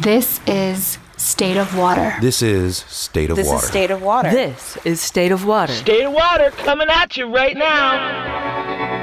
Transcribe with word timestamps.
This 0.00 0.40
is 0.46 0.98
State 1.16 1.56
of 1.56 1.76
Water. 1.76 2.14
This 2.20 2.42
is 2.42 2.78
State 2.78 3.30
of 3.30 3.36
This 3.36 3.46
Water. 3.46 3.62
is 3.62 3.68
State 3.68 3.90
of 3.90 4.02
Water. 4.02 4.30
This 4.30 4.78
is 4.84 5.00
State 5.00 5.32
of 5.32 5.44
Water. 5.44 5.72
State 5.72 6.04
of 6.04 6.12
water 6.12 6.50
coming 6.50 6.88
at 6.88 7.16
you 7.16 7.26
right 7.32 7.56
now. 7.56 9.02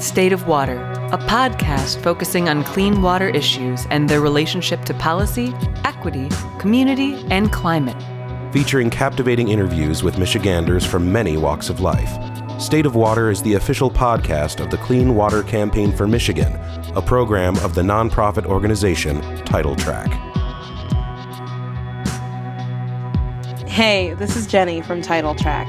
State 0.00 0.32
of 0.32 0.46
Water, 0.48 0.78
a 1.10 1.16
podcast 1.16 2.02
focusing 2.02 2.50
on 2.50 2.62
clean 2.64 3.00
water 3.00 3.30
issues 3.30 3.86
and 3.88 4.10
their 4.10 4.20
relationship 4.20 4.84
to 4.84 4.92
policy, 4.92 5.54
equity, 5.84 6.28
community, 6.58 7.14
and 7.30 7.50
climate. 7.50 7.96
Featuring 8.52 8.90
captivating 8.90 9.48
interviews 9.48 10.02
with 10.02 10.18
Michiganders 10.18 10.84
from 10.84 11.10
many 11.10 11.38
walks 11.38 11.70
of 11.70 11.80
life. 11.80 12.10
State 12.60 12.84
of 12.84 12.94
Water 12.94 13.30
is 13.30 13.40
the 13.40 13.54
official 13.54 13.90
podcast 13.90 14.62
of 14.62 14.70
the 14.70 14.76
Clean 14.76 15.14
Water 15.14 15.42
Campaign 15.42 15.92
for 15.92 16.06
Michigan, 16.06 16.52
a 16.94 17.00
program 17.00 17.56
of 17.60 17.74
the 17.74 17.82
nonprofit 17.82 18.44
organization 18.44 19.22
Title 19.46 19.76
Track. 19.76 20.10
Hey, 23.66 24.12
this 24.12 24.36
is 24.36 24.46
Jenny 24.46 24.82
from 24.82 25.00
Title 25.00 25.34
Track. 25.34 25.68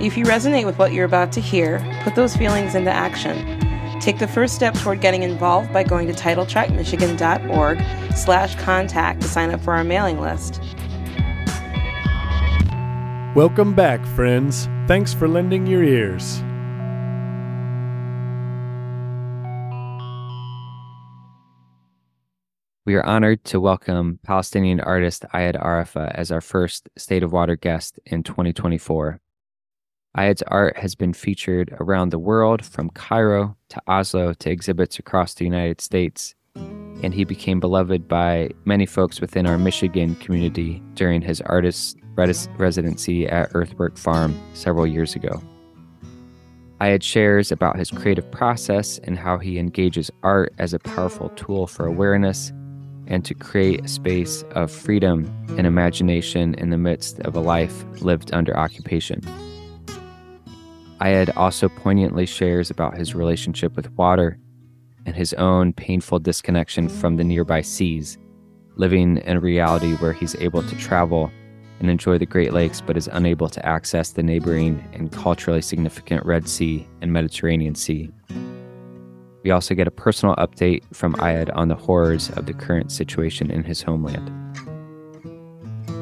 If 0.00 0.16
you 0.16 0.24
resonate 0.24 0.64
with 0.64 0.78
what 0.78 0.94
you're 0.94 1.04
about 1.04 1.32
to 1.32 1.40
hear, 1.42 1.80
put 2.02 2.14
those 2.14 2.34
feelings 2.34 2.74
into 2.74 2.90
action. 2.90 3.59
Take 4.00 4.18
the 4.18 4.26
first 4.26 4.54
step 4.54 4.74
toward 4.74 5.02
getting 5.02 5.22
involved 5.22 5.72
by 5.72 5.82
going 5.82 6.06
to 6.06 6.14
titletrackmichigan.org 6.14 8.16
slash 8.16 8.54
contact 8.56 9.20
to 9.20 9.28
sign 9.28 9.50
up 9.50 9.60
for 9.60 9.74
our 9.74 9.84
mailing 9.84 10.20
list. 10.20 10.60
Welcome 13.36 13.74
back, 13.74 14.04
friends. 14.04 14.68
Thanks 14.88 15.12
for 15.12 15.28
lending 15.28 15.66
your 15.66 15.84
ears. 15.84 16.42
We 22.86 22.96
are 22.96 23.04
honored 23.04 23.44
to 23.44 23.60
welcome 23.60 24.18
Palestinian 24.24 24.80
artist 24.80 25.24
Ayed 25.32 25.54
Arafah 25.54 26.10
as 26.14 26.32
our 26.32 26.40
first 26.40 26.88
State 26.96 27.22
of 27.22 27.32
Water 27.32 27.54
guest 27.54 28.00
in 28.06 28.22
2024. 28.22 29.20
Ayed's 30.16 30.42
art 30.48 30.76
has 30.76 30.96
been 30.96 31.12
featured 31.12 31.72
around 31.78 32.08
the 32.08 32.18
world 32.18 32.64
from 32.64 32.90
Cairo 32.90 33.56
to 33.68 33.80
Oslo 33.86 34.34
to 34.34 34.50
exhibits 34.50 34.98
across 34.98 35.34
the 35.34 35.44
United 35.44 35.80
States, 35.80 36.34
and 36.56 37.14
he 37.14 37.22
became 37.22 37.60
beloved 37.60 38.08
by 38.08 38.50
many 38.64 38.86
folks 38.86 39.20
within 39.20 39.46
our 39.46 39.56
Michigan 39.56 40.16
community 40.16 40.82
during 40.94 41.22
his 41.22 41.40
artist 41.42 41.96
res- 42.16 42.48
residency 42.58 43.28
at 43.28 43.50
Earthwork 43.54 43.96
Farm 43.96 44.38
several 44.52 44.84
years 44.84 45.14
ago. 45.14 45.40
Ayad 46.80 47.04
shares 47.04 47.52
about 47.52 47.78
his 47.78 47.92
creative 47.92 48.28
process 48.32 48.98
and 49.04 49.16
how 49.16 49.38
he 49.38 49.58
engages 49.58 50.10
art 50.24 50.52
as 50.58 50.74
a 50.74 50.80
powerful 50.80 51.28
tool 51.30 51.68
for 51.68 51.86
awareness 51.86 52.52
and 53.06 53.24
to 53.24 53.34
create 53.34 53.84
a 53.84 53.88
space 53.88 54.42
of 54.52 54.72
freedom 54.72 55.32
and 55.50 55.68
imagination 55.68 56.54
in 56.54 56.70
the 56.70 56.78
midst 56.78 57.20
of 57.20 57.36
a 57.36 57.40
life 57.40 57.84
lived 58.00 58.32
under 58.32 58.56
occupation. 58.56 59.20
Ayed 61.00 61.34
also 61.36 61.68
poignantly 61.68 62.26
shares 62.26 62.70
about 62.70 62.96
his 62.96 63.14
relationship 63.14 63.74
with 63.76 63.90
water 63.92 64.38
and 65.06 65.16
his 65.16 65.32
own 65.34 65.72
painful 65.72 66.18
disconnection 66.18 66.88
from 66.88 67.16
the 67.16 67.24
nearby 67.24 67.62
seas, 67.62 68.18
living 68.76 69.16
in 69.18 69.36
a 69.36 69.40
reality 69.40 69.94
where 69.94 70.12
he's 70.12 70.36
able 70.36 70.62
to 70.62 70.76
travel 70.76 71.30
and 71.80 71.90
enjoy 71.90 72.18
the 72.18 72.26
Great 72.26 72.52
Lakes 72.52 72.80
but 72.80 72.96
is 72.96 73.08
unable 73.12 73.48
to 73.48 73.66
access 73.66 74.10
the 74.10 74.22
neighboring 74.22 74.84
and 74.92 75.10
culturally 75.10 75.62
significant 75.62 76.24
Red 76.26 76.46
Sea 76.46 76.86
and 77.00 77.12
Mediterranean 77.12 77.74
Sea. 77.74 78.10
We 79.42 79.50
also 79.50 79.74
get 79.74 79.88
a 79.88 79.90
personal 79.90 80.36
update 80.36 80.82
from 80.92 81.14
Ayed 81.14 81.50
on 81.56 81.68
the 81.68 81.74
horrors 81.74 82.28
of 82.30 82.44
the 82.44 82.52
current 82.52 82.92
situation 82.92 83.50
in 83.50 83.64
his 83.64 83.82
homeland. 83.82 84.30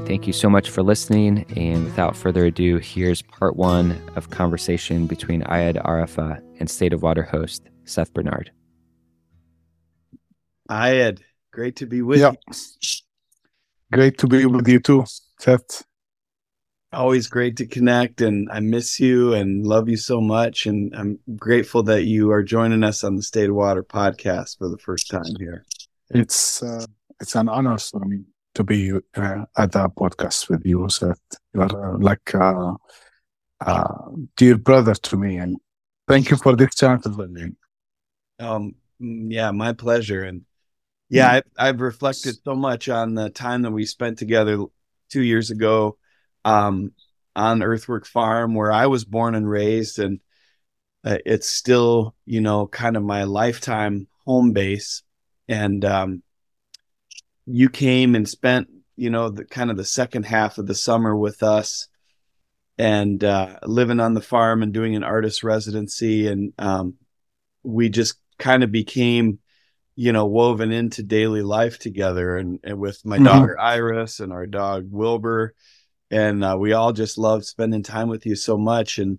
Thank 0.08 0.26
you 0.26 0.32
so 0.32 0.48
much 0.48 0.70
for 0.70 0.82
listening. 0.82 1.44
And 1.54 1.84
without 1.84 2.16
further 2.16 2.46
ado, 2.46 2.78
here's 2.78 3.20
part 3.20 3.56
one 3.56 4.00
of 4.16 4.30
conversation 4.30 5.06
between 5.06 5.42
Ayed 5.42 5.76
Arafah 5.84 6.40
and 6.58 6.70
State 6.70 6.94
of 6.94 7.02
Water 7.02 7.22
host 7.22 7.68
Seth 7.84 8.14
Bernard. 8.14 8.50
Ayad, 10.70 11.20
great 11.52 11.76
to 11.76 11.86
be 11.86 12.00
with 12.00 12.20
Yeah. 12.20 12.30
you. 12.30 12.56
Great 13.92 14.16
to 14.18 14.26
be 14.26 14.46
with 14.46 14.66
you 14.66 14.80
too, 14.80 15.04
Seth. 15.40 15.84
Always 16.90 17.26
great 17.26 17.58
to 17.58 17.66
connect, 17.66 18.22
and 18.22 18.48
I 18.50 18.60
miss 18.60 18.98
you 18.98 19.34
and 19.34 19.66
love 19.66 19.90
you 19.90 19.98
so 19.98 20.22
much. 20.22 20.64
And 20.64 20.90
I'm 20.96 21.18
grateful 21.36 21.82
that 21.82 22.04
you 22.04 22.30
are 22.30 22.42
joining 22.42 22.82
us 22.82 23.04
on 23.04 23.16
the 23.16 23.22
State 23.22 23.50
of 23.50 23.56
Water 23.56 23.82
podcast 23.82 24.56
for 24.56 24.70
the 24.70 24.78
first 24.78 25.10
time 25.10 25.36
here. 25.38 25.66
It's 26.08 26.62
uh, 26.62 26.86
it's 27.20 27.34
an 27.34 27.50
honor 27.50 27.76
for 27.76 28.00
me 28.06 28.24
to 28.54 28.64
be 28.64 28.92
uh, 28.92 29.44
at 29.56 29.72
the 29.72 29.88
podcast 29.90 30.48
with 30.48 30.64
you, 30.64 30.88
Seth. 30.88 31.20
You 31.54 31.62
are 31.62 31.94
uh, 31.94 31.98
like 31.98 32.34
a 32.34 32.44
uh, 32.44 32.74
uh, 33.60 34.10
dear 34.36 34.56
brother 34.58 34.94
to 34.94 35.16
me, 35.16 35.36
and 35.36 35.56
thank 36.06 36.30
you 36.30 36.36
for 36.36 36.56
this 36.56 36.74
chance. 36.74 37.06
Um, 37.06 38.74
mm, 39.00 39.32
yeah, 39.32 39.50
my 39.50 39.72
pleasure. 39.72 40.24
And 40.24 40.42
yeah, 41.08 41.40
I, 41.58 41.68
I've 41.68 41.80
reflected 41.80 42.36
so 42.44 42.54
much 42.54 42.88
on 42.88 43.14
the 43.14 43.30
time 43.30 43.62
that 43.62 43.70
we 43.70 43.86
spent 43.86 44.18
together 44.18 44.64
two 45.10 45.22
years 45.22 45.50
ago 45.50 45.96
um, 46.44 46.92
on 47.34 47.62
Earthwork 47.62 48.06
Farm, 48.06 48.54
where 48.54 48.72
I 48.72 48.86
was 48.86 49.04
born 49.04 49.34
and 49.34 49.48
raised, 49.48 49.98
and 49.98 50.20
uh, 51.04 51.18
it's 51.24 51.48
still, 51.48 52.14
you 52.26 52.40
know, 52.40 52.66
kind 52.66 52.96
of 52.96 53.02
my 53.02 53.24
lifetime 53.24 54.08
home 54.24 54.52
base. 54.52 55.02
And 55.48 55.84
um, 55.84 56.22
you 57.50 57.68
came 57.68 58.14
and 58.14 58.28
spent, 58.28 58.68
you 58.96 59.10
know, 59.10 59.30
the 59.30 59.44
kind 59.44 59.70
of 59.70 59.76
the 59.76 59.84
second 59.84 60.24
half 60.24 60.58
of 60.58 60.66
the 60.66 60.74
summer 60.74 61.16
with 61.16 61.42
us, 61.42 61.88
and 62.76 63.24
uh, 63.24 63.58
living 63.64 64.00
on 64.00 64.14
the 64.14 64.20
farm 64.20 64.62
and 64.62 64.72
doing 64.72 64.94
an 64.94 65.02
artist 65.04 65.42
residency, 65.42 66.28
and 66.28 66.52
um, 66.58 66.94
we 67.62 67.88
just 67.88 68.14
kind 68.38 68.62
of 68.62 68.70
became 68.70 69.40
you 69.96 70.12
know 70.12 70.26
woven 70.26 70.70
into 70.70 71.02
daily 71.02 71.42
life 71.42 71.78
together 71.80 72.36
and, 72.36 72.60
and 72.62 72.78
with 72.78 73.04
my 73.04 73.18
Mhm. 73.18 73.24
daughter 73.24 73.58
iris 73.58 74.20
and 74.20 74.32
our 74.32 74.46
dog 74.46 74.86
wilbur. 74.90 75.54
And 76.10 76.44
uh, 76.44 76.56
we 76.58 76.72
all 76.72 76.92
just 76.92 77.18
love 77.18 77.44
spending 77.44 77.82
time 77.82 78.08
with 78.08 78.24
you 78.24 78.36
so 78.36 78.56
much. 78.56 78.98
And 78.98 79.18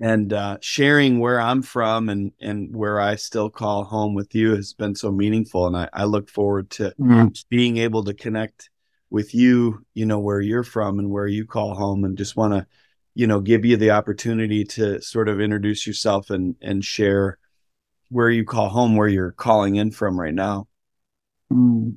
and 0.00 0.32
uh, 0.32 0.58
sharing 0.60 1.18
where 1.20 1.40
i'm 1.40 1.62
from 1.62 2.08
and 2.08 2.32
and 2.40 2.74
where 2.74 3.00
i 3.00 3.14
still 3.14 3.48
call 3.50 3.84
home 3.84 4.14
with 4.14 4.34
you 4.34 4.54
has 4.54 4.72
been 4.72 4.94
so 4.94 5.10
meaningful 5.10 5.66
and 5.66 5.76
i, 5.76 5.88
I 5.92 6.04
look 6.04 6.28
forward 6.28 6.70
to 6.70 6.92
Mm, 6.98 7.32
being 7.48 7.76
able 7.78 8.04
to 8.04 8.14
connect 8.14 8.70
with 9.10 9.34
you 9.34 9.84
you 9.94 10.06
know 10.06 10.18
where 10.18 10.40
you're 10.40 10.64
from 10.64 10.98
and 10.98 11.10
where 11.10 11.26
you 11.26 11.46
call 11.46 11.74
home 11.74 12.04
and 12.04 12.18
just 12.18 12.36
want 12.36 12.52
to 12.54 12.66
you 13.14 13.26
know 13.26 13.40
give 13.40 13.64
you 13.64 13.76
the 13.76 13.90
opportunity 13.92 14.64
to 14.64 15.00
sort 15.00 15.28
of 15.28 15.40
introduce 15.40 15.86
yourself 15.86 16.30
and 16.30 16.56
and 16.60 16.84
share 16.84 17.38
where 18.10 18.30
you 18.30 18.44
call 18.44 18.68
home 18.68 18.96
where 18.96 19.08
you're 19.08 19.32
calling 19.32 19.76
in 19.76 19.90
from 19.90 20.18
right 20.18 20.34
now 20.34 20.66
mm. 21.52 21.94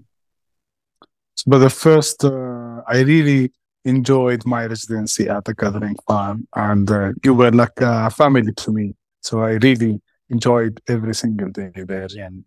But 1.46 1.60
the 1.60 1.70
first, 1.70 2.26
uh, 2.26 2.82
I 2.88 3.02
really 3.02 3.52
enjoyed 3.88 4.46
my 4.46 4.66
residency 4.66 5.30
at 5.30 5.46
the 5.46 5.54
Gathering 5.54 5.98
Farm, 6.08 6.48
and 6.56 6.90
uh, 6.90 7.12
you 7.24 7.34
were 7.34 7.52
like 7.52 7.80
a 7.80 8.10
family 8.10 8.54
to 8.54 8.72
me. 8.72 8.96
So 9.22 9.42
I 9.42 9.54
really 9.54 10.02
enjoyed 10.30 10.82
every 10.88 11.16
single 11.16 11.50
day 11.50 11.72
there, 11.76 12.08
and 12.20 12.46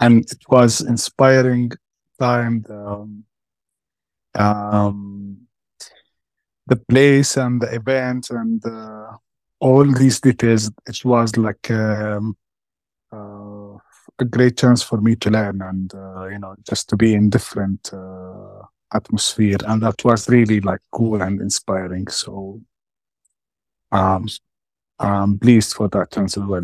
and 0.00 0.24
it 0.30 0.42
was 0.48 0.80
inspiring 0.80 1.70
time. 2.18 2.64
The, 2.66 2.74
um, 2.76 3.24
um, 4.34 5.46
the 6.66 6.76
place 6.76 7.36
and 7.36 7.60
the 7.60 7.74
event 7.74 8.30
and 8.30 8.64
uh, 8.64 9.16
all 9.60 9.84
these 9.84 10.20
details. 10.20 10.70
It 10.86 11.04
was 11.04 11.36
like 11.36 11.70
um, 11.70 12.36
uh, 13.12 13.76
a 14.18 14.24
great 14.24 14.56
chance 14.56 14.82
for 14.82 15.00
me 15.00 15.16
to 15.16 15.30
learn 15.30 15.60
and 15.62 15.92
uh, 15.94 16.26
you 16.26 16.38
know 16.38 16.54
just 16.68 16.88
to 16.90 16.96
be 16.96 17.14
in 17.14 17.30
different 17.30 17.90
uh, 17.92 18.19
atmosphere, 18.92 19.58
and 19.66 19.82
that 19.82 20.04
was 20.04 20.28
really 20.28 20.60
like 20.60 20.80
cool 20.90 21.22
and 21.22 21.40
inspiring. 21.40 22.08
So, 22.08 22.60
um, 23.92 24.26
I'm 24.98 25.38
pleased 25.38 25.74
for 25.74 25.88
that 25.88 26.10
chance 26.12 26.36
as 26.36 26.44
well. 26.44 26.62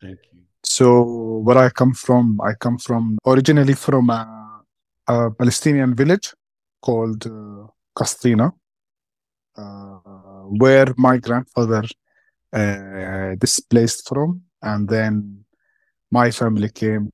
thank 0.00 0.18
you 0.32 0.42
So 0.62 1.38
where 1.44 1.58
I 1.58 1.70
come 1.70 1.94
from, 1.94 2.40
I 2.40 2.54
come 2.54 2.78
from 2.78 3.18
originally 3.26 3.74
from 3.74 4.10
a, 4.10 4.62
a 5.08 5.30
Palestinian 5.30 5.94
village 5.94 6.32
called 6.80 7.26
uh, 7.26 7.66
Castina, 7.96 8.52
uh, 9.56 9.98
where 10.62 10.92
my 10.96 11.18
grandfather 11.18 11.84
uh, 12.52 13.34
displaced 13.36 14.08
from, 14.08 14.42
and 14.62 14.88
then 14.88 15.44
my 16.10 16.30
family 16.30 16.68
came 16.70 17.10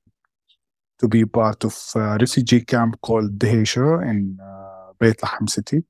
to 1.02 1.08
be 1.08 1.25
part 1.26 1.64
of 1.64 1.76
a 1.96 2.16
refugee 2.20 2.64
camp 2.64 3.00
called 3.00 3.37
Dheisha 3.37 4.08
in 4.08 4.38
uh, 4.40 4.93
Beit 5.00 5.19
Lahem 5.19 5.50
city. 5.50 5.82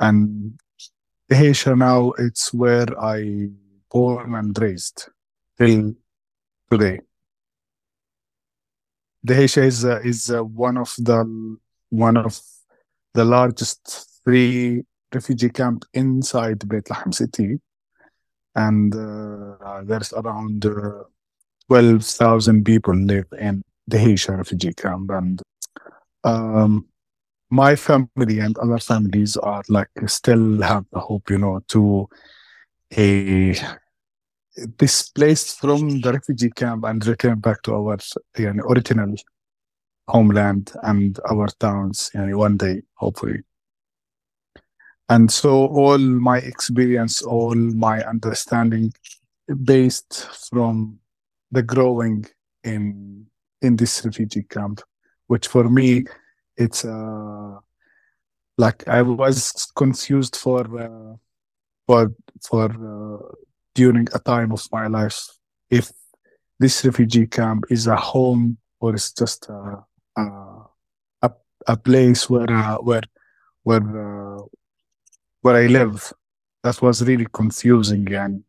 And 0.00 0.58
Dheisha 1.30 1.76
now 1.76 2.12
it's 2.12 2.52
where 2.54 2.86
I 2.98 3.50
born 3.90 4.34
and 4.34 4.58
raised 4.58 5.08
till 5.58 5.94
today. 6.70 7.00
Dheisha 9.26 9.64
is 9.64 9.84
uh, 9.84 10.00
is 10.02 10.30
uh, 10.30 10.42
one 10.42 10.78
of 10.78 10.94
the 10.98 11.58
one 11.90 12.16
of 12.16 12.40
the 13.12 13.24
largest 13.24 14.20
three 14.24 14.82
refugee 15.12 15.50
camp 15.50 15.84
inside 15.92 16.66
Beit 16.68 16.84
Lahem 16.84 17.14
city, 17.14 17.60
and 18.54 18.94
uh, 18.94 19.82
there's 19.84 20.12
around 20.14 20.64
uh, 20.66 21.04
twelve 21.68 22.04
thousand 22.04 22.64
people 22.64 22.96
live 22.96 23.26
in 23.38 23.62
Dheisha 23.90 24.36
refugee 24.36 24.72
camp, 24.72 25.10
and 25.10 25.42
um, 26.24 26.86
my 27.50 27.76
family 27.76 28.40
and 28.40 28.56
other 28.58 28.78
families 28.78 29.36
are 29.36 29.62
like 29.68 29.88
still 30.06 30.62
have 30.62 30.84
the 30.92 31.00
hope, 31.00 31.30
you 31.30 31.38
know, 31.38 31.60
to 31.68 32.08
a 32.96 33.54
displaced 34.76 35.60
from 35.60 36.00
the 36.00 36.12
refugee 36.12 36.50
camp 36.50 36.84
and 36.84 37.04
return 37.06 37.40
back 37.40 37.62
to 37.62 37.74
our 37.74 37.98
you 38.38 38.52
know, 38.52 38.64
original 38.64 39.14
homeland 40.08 40.72
and 40.82 41.18
our 41.30 41.48
towns 41.58 42.10
you 42.14 42.26
know, 42.26 42.38
one 42.38 42.56
day 42.56 42.82
hopefully. 42.94 43.40
And 45.08 45.30
so 45.30 45.66
all 45.66 45.98
my 45.98 46.38
experience 46.38 47.20
all 47.22 47.54
my 47.54 48.02
understanding 48.04 48.92
based 49.64 50.28
from 50.50 50.98
the 51.50 51.62
growing 51.62 52.26
in 52.62 53.26
in 53.62 53.76
this 53.76 54.04
refugee 54.04 54.42
camp 54.42 54.80
which 55.26 55.48
for 55.48 55.68
me 55.68 56.04
it's 56.56 56.84
uh 56.84 57.56
like 58.58 58.86
i 58.88 59.02
was 59.02 59.70
confused 59.74 60.36
for 60.36 60.62
uh, 60.80 61.14
for 61.86 62.12
for 62.48 62.66
uh, 62.70 63.34
during 63.74 64.06
a 64.14 64.18
time 64.18 64.52
of 64.52 64.66
my 64.72 64.86
life 64.86 65.20
if 65.70 65.90
this 66.60 66.84
refugee 66.84 67.26
camp 67.26 67.64
is 67.70 67.86
a 67.86 67.96
home 67.96 68.56
or 68.80 68.94
it's 68.94 69.12
just 69.12 69.48
a 69.48 69.84
a, 70.16 70.22
a, 71.22 71.30
a 71.66 71.76
place 71.76 72.30
where 72.30 72.50
uh, 72.50 72.76
where 72.76 73.02
where 73.62 73.82
uh, 73.82 74.42
where 75.44 75.56
I 75.56 75.66
live. 75.66 76.12
That 76.62 76.80
was 76.80 77.02
really 77.02 77.26
confusing 77.30 78.10
and 78.14 78.42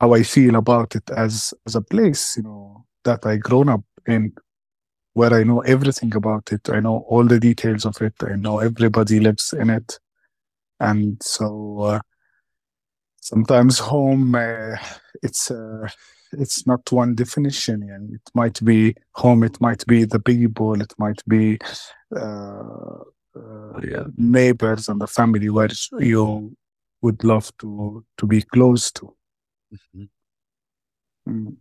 how 0.00 0.14
I 0.14 0.22
feel 0.22 0.54
about 0.54 0.94
it 0.94 1.10
as 1.10 1.52
as 1.66 1.74
a 1.74 1.80
place, 1.80 2.36
you 2.36 2.44
know, 2.44 2.85
that 3.06 3.24
I 3.26 3.36
grown 3.36 3.68
up 3.68 3.84
in, 4.06 4.32
where 5.14 5.32
I 5.32 5.42
know 5.42 5.60
everything 5.60 6.14
about 6.14 6.52
it. 6.52 6.68
I 6.68 6.80
know 6.80 7.04
all 7.08 7.24
the 7.24 7.40
details 7.40 7.86
of 7.86 8.00
it. 8.02 8.14
I 8.22 8.36
know 8.36 8.58
everybody 8.60 9.18
lives 9.18 9.52
in 9.52 9.70
it, 9.70 9.98
and 10.78 11.20
so 11.22 11.80
uh, 11.80 12.00
sometimes 13.20 13.78
home 13.78 14.34
uh, 14.34 14.76
it's 15.22 15.50
uh, 15.50 15.88
it's 16.32 16.66
not 16.66 16.92
one 16.92 17.14
definition 17.14 17.82
and 17.90 18.14
it 18.14 18.30
might 18.34 18.62
be 18.64 18.94
home 19.12 19.42
it 19.42 19.60
might 19.60 19.84
be 19.86 20.04
the 20.04 20.20
people 20.20 20.80
it 20.80 20.92
might 20.98 21.22
be 21.26 21.58
uh, 22.14 22.98
uh, 23.36 23.80
yeah, 23.82 24.04
neighbors 24.16 24.88
and 24.88 25.00
the 25.00 25.06
family 25.06 25.48
where 25.50 25.68
you 25.98 26.56
would 27.02 27.22
love 27.24 27.50
to 27.58 28.04
to 28.16 28.26
be 28.26 28.42
close 28.42 28.90
to 28.90 29.14
mm-hmm. 29.72 30.04
mm. 31.28 31.56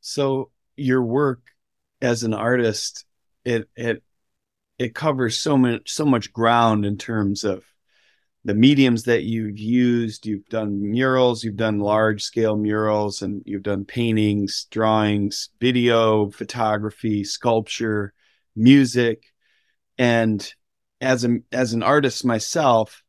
so 0.00 0.50
your 0.76 1.02
work 1.02 1.40
as 2.00 2.22
an 2.22 2.34
artist 2.34 3.04
it 3.44 3.68
it 3.76 4.02
it 4.78 4.94
covers 4.94 5.38
so 5.38 5.56
much 5.56 5.90
so 5.90 6.04
much 6.04 6.32
ground 6.32 6.84
in 6.84 6.98
terms 6.98 7.44
of 7.44 7.64
the 8.46 8.54
mediums 8.54 9.02
that 9.02 9.24
you've 9.24 9.58
used. 9.58 10.24
You've 10.24 10.48
done 10.48 10.80
murals, 10.80 11.42
you've 11.42 11.56
done 11.56 11.80
large 11.80 12.22
scale 12.22 12.56
murals, 12.56 13.20
and 13.20 13.42
you've 13.44 13.64
done 13.64 13.84
paintings, 13.84 14.68
drawings, 14.70 15.50
video, 15.60 16.30
photography, 16.30 17.24
sculpture, 17.24 18.14
music. 18.54 19.24
And 19.98 20.48
as 21.00 21.24
a 21.24 21.38
as 21.50 21.72
an 21.72 21.82
artist 21.82 22.24
myself, 22.24 23.02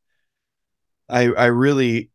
I 1.07 1.25
I 1.25 1.45
really 1.45 2.09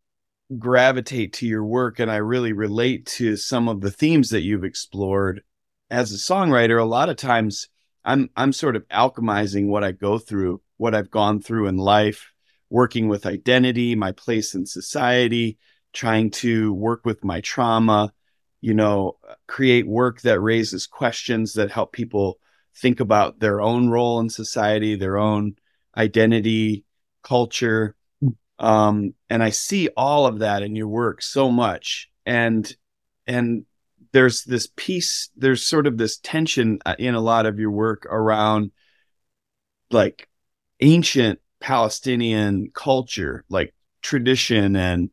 gravitate 0.58 1.32
to 1.34 1.46
your 1.46 1.64
work 1.64 1.99
and 1.99 2.10
I 2.10 2.16
really 2.16 2.52
relate 2.52 3.06
to 3.06 3.37
some 3.37 3.69
of 3.69 3.81
the 3.81 3.90
themes 3.90 4.31
that 4.31 4.43
you've 4.43 4.64
explored. 4.64 5.43
As 5.90 6.12
a 6.12 6.16
songwriter, 6.16 6.81
a 6.81 6.84
lot 6.84 7.08
of 7.08 7.16
times 7.16 7.69
I'm 8.04 8.31
I'm 8.37 8.52
sort 8.52 8.76
of 8.76 8.87
alchemizing 8.88 9.69
what 9.69 9.84
I 9.84 9.93
go 9.93 10.19
through, 10.19 10.60
what 10.76 10.94
I've 10.94 11.10
gone 11.10 11.40
through 11.40 11.69
in 11.69 11.76
life 11.76 12.32
working 12.70 13.06
with 13.08 13.26
identity, 13.26 13.94
my 13.94 14.12
place 14.12 14.54
in 14.54 14.64
society, 14.64 15.58
trying 15.93 16.31
to 16.31 16.72
work 16.72 17.04
with 17.04 17.22
my 17.22 17.40
trauma, 17.43 18.12
you 18.62 18.72
know, 18.72 19.19
create 19.46 19.87
work 19.87 20.22
that 20.22 20.40
raises 20.40 20.87
questions 20.87 21.52
that 21.52 21.70
help 21.70 21.93
people 21.93 22.38
think 22.75 23.00
about 23.00 23.40
their 23.40 23.60
own 23.60 23.90
role 23.90 24.20
in 24.20 24.31
society, 24.31 24.96
their 24.96 25.19
own 25.19 25.54
identity, 25.96 26.84
culture. 27.22 27.94
Um, 28.62 29.14
and 29.29 29.43
I 29.43 29.50
see 29.50 29.88
all 29.97 30.26
of 30.26 30.38
that 30.38 30.62
in 30.62 30.76
your 30.76 30.88
work 30.88 31.20
so 31.20 31.50
much. 31.50 32.09
And, 32.25 32.75
and 33.26 33.67
there's 34.12 34.44
this 34.44 34.69
piece, 34.76 35.31
there's 35.37 35.67
sort 35.67 35.87
of 35.87 35.99
this 35.99 36.19
tension 36.19 36.79
uh, 36.87 36.94
in 36.99 37.14
a 37.14 37.20
lot 37.20 37.44
of 37.44 37.59
your 37.59 37.73
work 37.73 38.06
around 38.06 38.70
like 39.91 40.29
ancient 40.81 41.41
Palestinian 41.61 42.70
culture, 42.73 43.44
like 43.49 43.75
tradition 44.03 44.75
and 44.75 45.11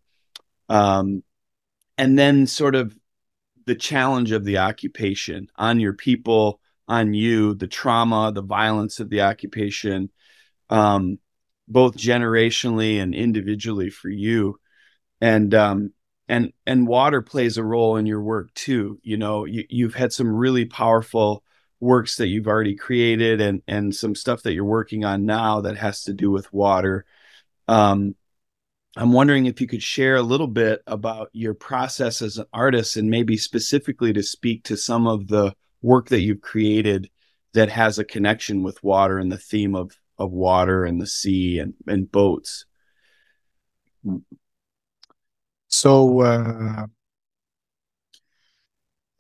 um 0.68 1.24
and 1.98 2.18
then 2.18 2.48
sort 2.48 2.74
of 2.76 2.98
the 3.66 3.76
challenge 3.76 4.32
of 4.32 4.44
the 4.44 4.58
occupation 4.58 5.48
on 5.56 5.80
your 5.80 5.94
people, 5.94 6.60
on 6.88 7.14
you, 7.14 7.54
the 7.54 7.68
trauma, 7.68 8.32
the 8.34 8.42
violence 8.42 9.00
of 9.00 9.10
the 9.10 9.22
occupation, 9.22 10.10
um, 10.72 11.20
both 11.70 11.96
generationally 11.96 13.02
and 13.02 13.14
individually 13.14 13.90
for 13.90 14.10
you. 14.10 14.60
And 15.22 15.54
um 15.54 15.94
and 16.28 16.54
and 16.66 16.88
water 16.88 17.22
plays 17.22 17.58
a 17.58 17.64
role 17.64 17.98
in 17.98 18.06
your 18.06 18.22
work 18.22 18.54
too. 18.54 19.00
You 19.04 19.18
know, 19.18 19.46
you, 19.46 19.66
you've 19.70 19.96
had 19.96 20.14
some 20.14 20.34
really 20.34 20.66
powerful 20.66 21.44
works 21.80 22.18
that 22.18 22.28
you've 22.28 22.48
already 22.48 22.76
created 22.76 23.42
and 23.42 23.62
and 23.68 23.96
some 23.96 24.16
stuff 24.16 24.44
that 24.44 24.54
you're 24.54 24.66
working 24.66 25.06
on 25.06 25.26
now 25.26 25.62
that 25.62 25.78
has 25.78 26.04
to 26.04 26.14
do 26.14 26.32
with 26.32 26.52
water. 26.54 27.06
Um, 27.68 28.16
I'm 28.98 29.14
wondering 29.14 29.46
if 29.46 29.62
you 29.62 29.68
could 29.68 29.84
share 29.84 30.16
a 30.16 30.22
little 30.22 30.48
bit 30.48 30.82
about 30.88 31.30
your 31.32 31.54
process 31.54 32.22
as 32.22 32.38
an 32.38 32.48
artist 32.52 32.98
and 32.98 33.10
maybe 33.10 33.38
specifically 33.38 34.14
to 34.14 34.24
speak 34.24 34.64
to 34.66 34.78
some 34.78 35.08
of 35.08 35.28
the 35.28 35.54
work 35.82 36.10
that 36.10 36.22
you've 36.22 36.42
created 36.42 37.10
that 37.54 37.70
has 37.70 38.00
a 38.00 38.04
connection 38.04 38.64
with 38.64 38.84
water 38.84 39.18
and 39.18 39.32
the 39.32 39.38
theme 39.38 39.76
of 39.76 39.98
of 40.20 40.32
water 40.32 40.86
and 40.86 41.02
the 41.02 41.08
sea 41.08 41.60
and, 41.60 41.74
and 41.88 42.12
boats. 42.12 42.66
So 45.68 46.22
uh, 46.22 46.88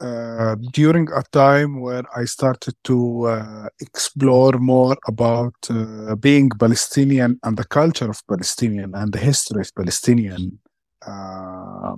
uh, 0.01 0.55
during 0.71 1.11
a 1.11 1.23
time 1.31 1.81
where 1.81 2.03
I 2.15 2.25
started 2.25 2.75
to 2.85 3.27
uh, 3.27 3.67
explore 3.81 4.53
more 4.53 4.97
about 5.07 5.55
uh, 5.69 6.15
being 6.15 6.49
Palestinian 6.49 7.39
and 7.43 7.57
the 7.57 7.65
culture 7.65 8.09
of 8.09 8.25
Palestinian 8.27 8.95
and 8.95 9.11
the 9.11 9.19
history 9.19 9.61
of 9.61 9.75
Palestinian, 9.75 10.59
uh, 11.05 11.95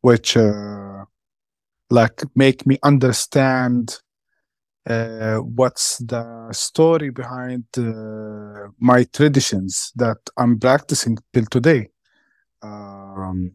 which 0.00 0.36
uh, 0.36 1.04
like 1.90 2.22
make 2.34 2.66
me 2.66 2.78
understand 2.82 4.00
uh, 4.86 5.36
what's 5.38 5.98
the 5.98 6.48
story 6.52 7.10
behind 7.10 7.64
my 8.78 9.04
traditions 9.04 9.92
that 9.96 10.18
I'm 10.36 10.58
practicing 10.58 11.18
till 11.32 11.46
today. 11.46 11.88
Um, 12.62 13.52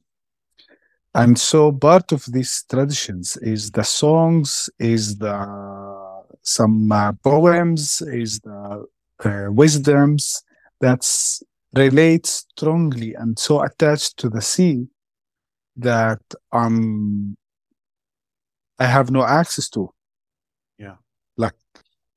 and 1.15 1.38
so 1.38 1.71
part 1.71 2.12
of 2.12 2.24
these 2.31 2.63
traditions 2.69 3.38
is 3.38 3.71
the 3.71 3.83
songs 3.83 4.69
is 4.79 5.17
the 5.17 5.36
some 6.43 6.91
uh, 6.91 7.12
poems 7.24 8.01
is 8.01 8.39
the 8.39 8.86
uh, 9.25 9.48
wisdoms 9.51 10.43
that 10.79 11.05
relate 11.75 12.25
strongly 12.25 13.13
and 13.15 13.38
so 13.38 13.62
attached 13.62 14.17
to 14.17 14.29
the 14.29 14.41
sea 14.41 14.88
that 15.75 16.21
um 16.51 17.36
i 18.79 18.86
have 18.86 19.12
no 19.12 19.24
access 19.24 19.69
to 19.69 19.91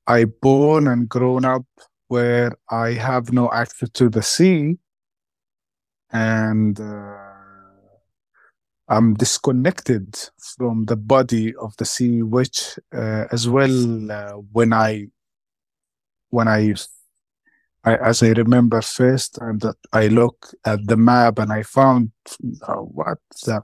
i 0.07 0.25
born 0.25 0.89
and 0.89 1.09
grown 1.09 1.45
up 1.45 1.67
where 2.09 2.53
i 2.71 2.93
have 2.93 3.33
no 3.33 3.51
access 3.53 3.91
to 3.91 4.09
the 4.09 4.23
sea 4.23 4.77
and 6.13 6.79
uh, 6.79 7.33
I'm 8.89 9.15
disconnected 9.15 10.19
from 10.39 10.85
the 10.85 10.97
body 10.97 11.55
of 11.57 11.75
the 11.79 11.87
sea, 11.87 12.23
which 12.23 12.79
uh, 12.95 13.25
as 13.33 13.49
well 13.49 14.13
uh, 14.13 14.33
when 14.53 14.75
I 14.75 15.07
when 16.29 16.47
I, 16.47 16.75
I 17.85 17.97
as 17.97 18.23
I 18.23 18.31
remember 18.31 18.83
first 18.83 19.39
and 19.39 19.61
that 19.63 19.77
I 19.93 20.09
look 20.09 20.49
at 20.67 20.87
the 20.87 20.99
map 20.99 21.39
and 21.39 21.53
I 21.53 21.63
found 21.63 22.13
uh, 22.69 22.75
what 22.75 23.19
the, 23.47 23.63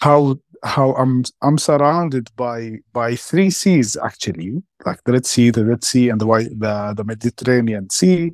how 0.00 0.38
how 0.62 0.92
I'm 0.94 1.24
I'm 1.42 1.58
surrounded 1.58 2.30
by 2.36 2.78
by 2.92 3.16
three 3.16 3.50
seas 3.50 3.96
actually, 3.96 4.62
like 4.84 5.02
the 5.04 5.12
Red 5.12 5.26
Sea, 5.26 5.50
the 5.50 5.64
Red 5.64 5.84
Sea, 5.84 6.08
and 6.10 6.20
the 6.20 6.26
the 6.26 6.94
the 6.96 7.04
Mediterranean 7.04 7.90
Sea, 7.90 8.32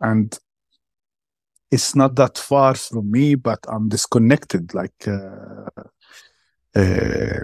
and 0.00 0.38
it's 1.70 1.96
not 1.96 2.14
that 2.16 2.38
far 2.38 2.74
from 2.74 3.10
me, 3.10 3.34
but 3.34 3.58
I'm 3.68 3.88
disconnected, 3.88 4.74
like 4.74 5.08
uh, 5.08 5.68
uh, 6.76 7.40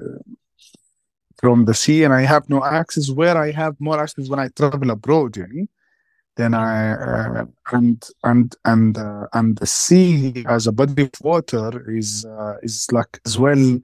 from 1.40 1.64
the 1.64 1.74
sea, 1.74 2.04
and 2.04 2.14
I 2.14 2.22
have 2.22 2.48
no 2.48 2.62
access. 2.64 3.10
Where 3.10 3.36
I 3.36 3.50
have 3.50 3.74
more 3.80 4.00
access 4.00 4.28
when 4.28 4.38
I 4.38 4.48
travel 4.48 4.90
abroad, 4.90 5.36
you 5.36 5.46
know. 5.48 5.66
Then 6.36 6.54
I 6.54 6.92
uh, 6.92 7.44
and 7.72 8.08
and 8.22 8.56
and 8.64 8.96
uh, 8.96 9.26
and 9.32 9.58
the 9.58 9.66
sea 9.66 10.44
as 10.46 10.68
a 10.68 10.72
body 10.72 11.02
of 11.02 11.12
water 11.20 11.90
is 11.90 12.24
uh, 12.24 12.54
is 12.62 12.86
like 12.92 13.20
as 13.26 13.36
well 13.36 13.80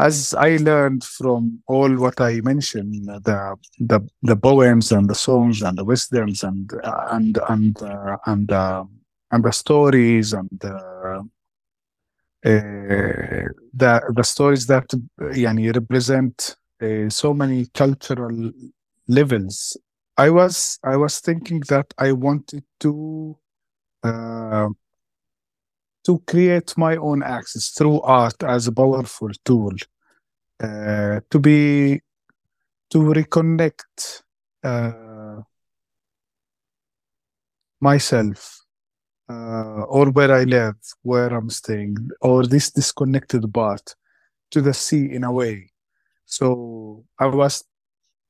as 0.00 0.34
I 0.34 0.56
learned 0.56 1.04
from 1.04 1.62
all 1.66 1.94
what 1.96 2.20
I 2.20 2.40
mentioned, 2.40 3.06
the 3.06 3.56
the 3.78 4.00
the 4.22 4.36
poems 4.36 4.92
and 4.92 5.08
the 5.08 5.14
songs 5.14 5.62
and 5.62 5.76
the 5.76 5.84
wisdoms 5.84 6.42
and 6.42 6.72
uh, 6.82 7.08
and 7.10 7.38
and 7.48 7.82
uh, 7.82 8.16
and 8.26 8.50
uh, 8.50 8.84
and 9.30 9.44
the 9.44 9.52
stories 9.52 10.32
and 10.32 10.64
uh, 10.64 11.22
the 12.42 14.00
the 14.14 14.24
stories 14.24 14.66
that 14.66 14.88
yani, 15.20 15.74
represent 15.74 16.56
uh, 16.82 17.08
so 17.10 17.34
many 17.34 17.66
cultural 17.74 18.52
levels. 19.06 19.76
I 20.16 20.30
was 20.30 20.78
I 20.82 20.96
was 20.96 21.20
thinking 21.20 21.60
that 21.68 21.92
I 21.98 22.12
wanted 22.12 22.64
to 22.80 23.36
uh, 24.02 24.68
to 26.04 26.18
create 26.26 26.76
my 26.76 26.96
own 26.96 27.22
access 27.22 27.68
through 27.70 28.00
art 28.00 28.42
as 28.42 28.66
a 28.66 28.72
powerful 28.72 29.30
tool 29.44 29.72
uh, 30.62 31.20
to 31.30 31.38
be 31.38 32.00
to 32.90 32.98
reconnect 32.98 34.22
uh, 34.64 35.40
myself 37.80 38.60
uh, 39.28 39.82
or 39.88 40.10
where 40.10 40.32
I 40.34 40.44
live, 40.44 40.74
where 41.02 41.28
I'm 41.28 41.50
staying, 41.50 41.96
or 42.20 42.46
this 42.46 42.70
disconnected 42.70 43.52
part 43.54 43.94
to 44.50 44.60
the 44.60 44.74
sea 44.74 45.12
in 45.12 45.24
a 45.24 45.32
way. 45.32 45.70
So 46.24 47.04
I 47.18 47.26
was 47.26 47.64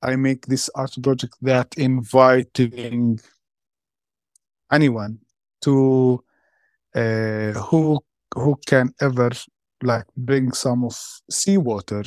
I 0.03 0.17
make 0.17 0.47
this 0.47 0.71
art 0.75 0.95
project 1.03 1.37
that 1.43 1.75
inviting 1.77 3.21
anyone 4.73 5.19
to 5.63 6.25
uh, 6.95 7.53
who 7.53 8.01
who 8.35 8.57
can 8.67 8.93
ever 9.01 9.31
like 9.83 10.07
bring 10.17 10.53
some 10.53 10.85
of 10.85 10.97
seawater? 11.31 12.05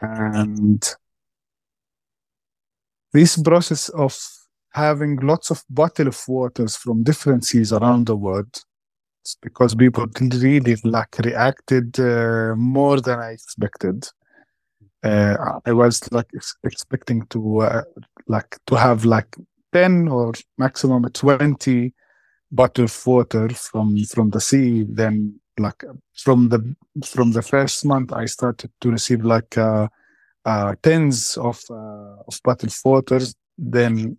And 0.00 0.82
this 3.12 3.40
process 3.42 3.88
of 3.90 4.18
having 4.72 5.16
lots 5.16 5.50
of 5.50 5.64
bottle 5.70 6.08
of 6.08 6.22
waters 6.28 6.76
from 6.76 7.02
different 7.02 7.44
seas 7.44 7.72
around 7.72 8.06
the 8.06 8.16
world 8.16 8.62
because 9.42 9.74
people 9.74 10.06
really 10.20 10.76
like 10.84 11.18
reacted 11.24 11.98
uh, 11.98 12.54
more 12.56 13.00
than 13.00 13.18
i 13.18 13.30
expected. 13.30 14.06
Uh, 15.02 15.60
i 15.64 15.72
was 15.72 16.00
like 16.12 16.26
ex- 16.34 16.56
expecting 16.64 17.24
to 17.26 17.60
uh, 17.60 17.82
like 18.28 18.56
to 18.66 18.74
have 18.74 19.04
like 19.04 19.36
10 19.72 20.08
or 20.08 20.32
maximum 20.58 21.02
20 21.04 21.94
bottle 22.50 22.84
of 22.84 23.06
water 23.06 23.48
from 23.48 23.96
from 24.04 24.30
the 24.30 24.40
sea 24.40 24.84
then 24.88 25.38
like 25.58 25.82
from 26.14 26.48
the 26.48 26.76
from 27.04 27.32
the 27.32 27.42
first 27.42 27.84
month 27.84 28.12
i 28.12 28.26
started 28.26 28.70
to 28.80 28.90
receive 28.90 29.24
like 29.24 29.56
uh, 29.58 29.88
uh 30.44 30.74
tens 30.82 31.36
of 31.38 31.60
uh, 31.70 32.22
of 32.28 32.40
bottle 32.44 32.68
of 32.68 32.78
waters. 32.84 33.34
Then 33.58 34.16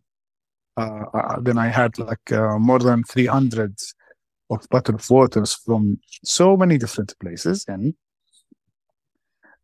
uh, 0.76 1.06
uh, 1.14 1.40
then 1.40 1.58
i 1.58 1.68
had 1.68 1.98
like 1.98 2.32
uh, 2.32 2.58
more 2.60 2.80
than 2.80 3.04
300 3.04 3.74
of 4.50 4.68
bottle 4.70 4.96
of 4.96 5.10
waters 5.10 5.54
from 5.54 6.00
so 6.24 6.58
many 6.58 6.78
different 6.78 7.14
places. 7.20 7.66
And 7.68 7.94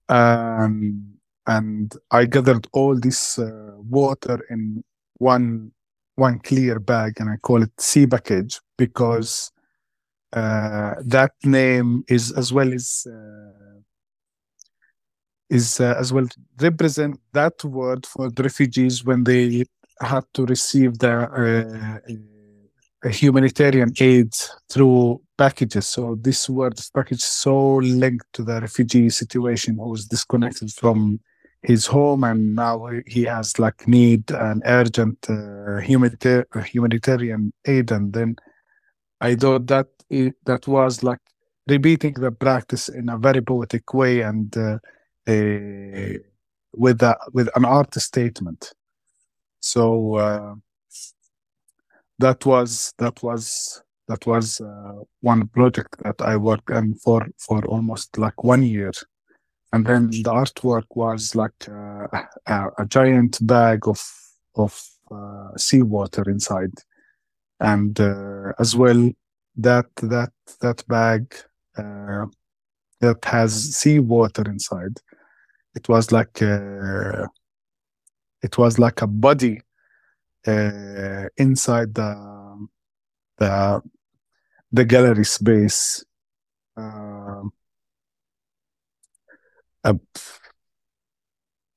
um, 0.09 1.15
and 1.45 1.93
i 2.11 2.25
gathered 2.25 2.67
all 2.71 2.97
this 2.97 3.37
water 3.39 4.39
in 4.49 4.83
one 5.17 5.71
one 6.15 6.39
clear 6.39 6.79
bag 6.79 7.13
and 7.19 7.29
I 7.29 7.37
call 7.37 7.63
it 7.63 7.71
sea 7.79 8.07
package 8.07 8.59
because 8.77 9.51
uh, 10.31 10.95
that 11.05 11.31
name 11.43 12.03
is 12.07 12.31
as 12.31 12.51
well 12.51 12.73
as 12.73 13.05
uh, 13.07 13.79
is 15.49 15.79
uh, 15.79 15.95
as 15.99 16.11
well 16.11 16.27
represent 16.59 17.19
that 17.33 17.63
word 17.63 18.05
for 18.05 18.29
the 18.31 18.43
refugees 18.43 19.03
when 19.03 19.23
they 19.23 19.63
had 20.01 20.23
to 20.33 20.45
receive 20.45 20.97
their 20.99 21.99
uh, 23.05 23.09
humanitarian 23.09 23.91
aid 23.99 24.33
through 24.69 25.21
packages. 25.37 25.87
So 25.87 26.15
this 26.21 26.49
word 26.49 26.79
package 26.93 27.19
is 27.19 27.31
so 27.31 27.75
linked 27.75 28.25
to 28.33 28.43
the 28.43 28.61
refugee 28.61 29.09
situation 29.09 29.75
was 29.75 30.05
disconnected 30.05 30.71
from 30.71 31.19
his 31.63 31.85
home 31.85 32.23
and 32.23 32.55
now 32.55 32.89
he 33.07 33.23
has 33.23 33.57
like 33.57 33.87
need 33.87 34.29
an 34.31 34.61
urgent 34.65 35.17
uh, 35.29 35.79
humanitar- 35.81 36.65
humanitarian 36.65 37.53
aid. 37.65 37.91
And 37.91 38.13
then 38.13 38.35
i 39.21 39.35
thought 39.35 39.67
that 39.67 39.87
it, 40.09 40.35
that 40.45 40.67
was 40.67 41.03
like 41.03 41.19
repeating 41.67 42.13
the 42.13 42.31
practice 42.31 42.89
in 42.89 43.09
a 43.09 43.17
very 43.17 43.41
poetic 43.41 43.93
way 43.93 44.21
and 44.21 44.55
uh, 44.57 44.77
with 46.75 47.01
a, 47.01 47.17
with 47.31 47.49
an 47.55 47.65
art 47.65 47.93
statement. 47.95 48.73
So 49.61 50.15
uh, 50.15 50.55
that 52.19 52.45
was 52.45 52.93
that 52.97 53.21
was 53.23 53.81
that 54.07 54.25
was 54.25 54.61
uh, 54.61 54.93
one 55.21 55.47
project 55.47 55.95
that 56.03 56.21
i 56.21 56.35
worked 56.35 56.69
on 56.71 56.93
for 56.95 57.27
for 57.37 57.65
almost 57.65 58.17
like 58.17 58.43
one 58.43 58.63
year 58.63 58.91
and 59.73 59.87
then 59.87 60.07
the 60.11 60.31
artwork 60.31 60.85
was 60.93 61.35
like 61.35 61.67
uh, 61.67 62.07
a, 62.45 62.67
a, 62.77 62.85
giant 62.85 63.45
bag 63.45 63.87
of 63.87 63.99
of 64.55 64.79
uh, 65.11 65.49
seawater 65.57 66.29
inside, 66.29 66.73
and 67.59 67.99
uh, 67.99 68.53
as 68.59 68.75
well 68.75 69.09
that 69.57 69.87
that 69.95 70.31
that 70.61 70.87
bag 70.87 71.35
uh, 71.75 72.27
that 73.01 73.25
has 73.25 73.75
seawater 73.75 74.43
inside. 74.43 74.99
It 75.75 75.89
was 75.89 76.11
like 76.11 76.39
a, 76.41 77.23
uh, 77.23 77.27
it 78.43 78.59
was 78.59 78.77
like 78.77 79.01
a 79.01 79.07
body 79.07 79.59
uh, 80.45 81.25
inside 81.37 81.95
the 81.95 82.67
the 83.39 83.81
the 84.71 84.85
gallery 84.85 85.25
space. 85.25 86.05
Um, 86.77 87.53
uh, 89.83 89.93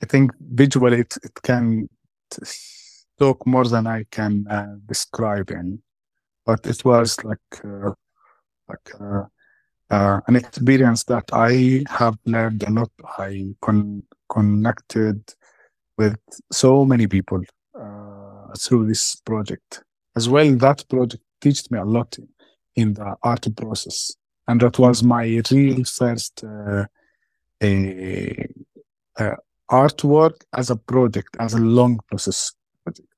I 0.02 0.06
think 0.06 0.32
visually 0.40 1.00
it, 1.00 1.16
it 1.22 1.34
can 1.42 1.88
talk 3.18 3.46
more 3.46 3.64
than 3.64 3.86
I 3.86 4.04
can 4.10 4.46
uh, 4.48 4.76
describe 4.86 5.50
in, 5.50 5.82
but 6.44 6.66
it 6.66 6.84
was 6.84 7.22
like 7.25 7.38
uh, 7.64 7.92
like 8.68 8.90
uh, 9.00 9.25
uh, 9.90 10.20
an 10.26 10.36
experience 10.36 11.04
that 11.04 11.25
I 11.32 11.84
have 11.88 12.18
learned 12.26 12.62
a 12.64 12.70
lot. 12.70 12.90
I 13.18 13.54
con- 13.62 14.02
connected 14.28 15.22
with 15.96 16.18
so 16.52 16.84
many 16.84 17.06
people 17.06 17.42
uh, 17.78 18.52
through 18.58 18.86
this 18.86 19.16
project 19.16 19.82
as 20.14 20.28
well. 20.28 20.54
That 20.56 20.86
project 20.88 21.22
taught 21.40 21.70
me 21.70 21.78
a 21.78 21.84
lot 21.84 22.18
in, 22.18 22.28
in 22.75 22.94
the 22.94 23.16
art 23.22 23.46
process, 23.56 24.12
and 24.46 24.60
that 24.60 24.78
was 24.78 25.02
my 25.02 25.40
real 25.50 25.84
first 25.84 26.44
a, 27.62 28.48
a 29.16 29.36
artwork 29.70 30.42
as 30.52 30.70
a 30.70 30.76
project, 30.76 31.36
as 31.38 31.54
a 31.54 31.58
long 31.58 31.98
process 32.08 32.52
project. 32.84 33.08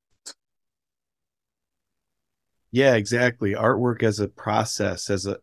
Yeah, 2.71 2.95
exactly. 2.95 3.55
Artwork 3.55 4.03
as 4.03 4.21
a 4.21 4.29
process, 4.29 5.11
as 5.11 5.27
a 5.27 5.39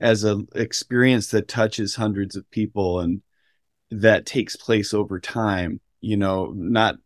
as 0.00 0.24
a 0.24 0.40
experience 0.54 1.30
that 1.30 1.48
touches 1.48 1.96
hundreds 1.96 2.36
of 2.36 2.50
people 2.50 3.00
and 3.00 3.22
that 3.90 4.24
takes 4.24 4.56
place 4.56 4.94
over 4.94 5.20
time. 5.20 5.80
You 6.00 6.16
know, 6.16 6.52
not 6.54 6.96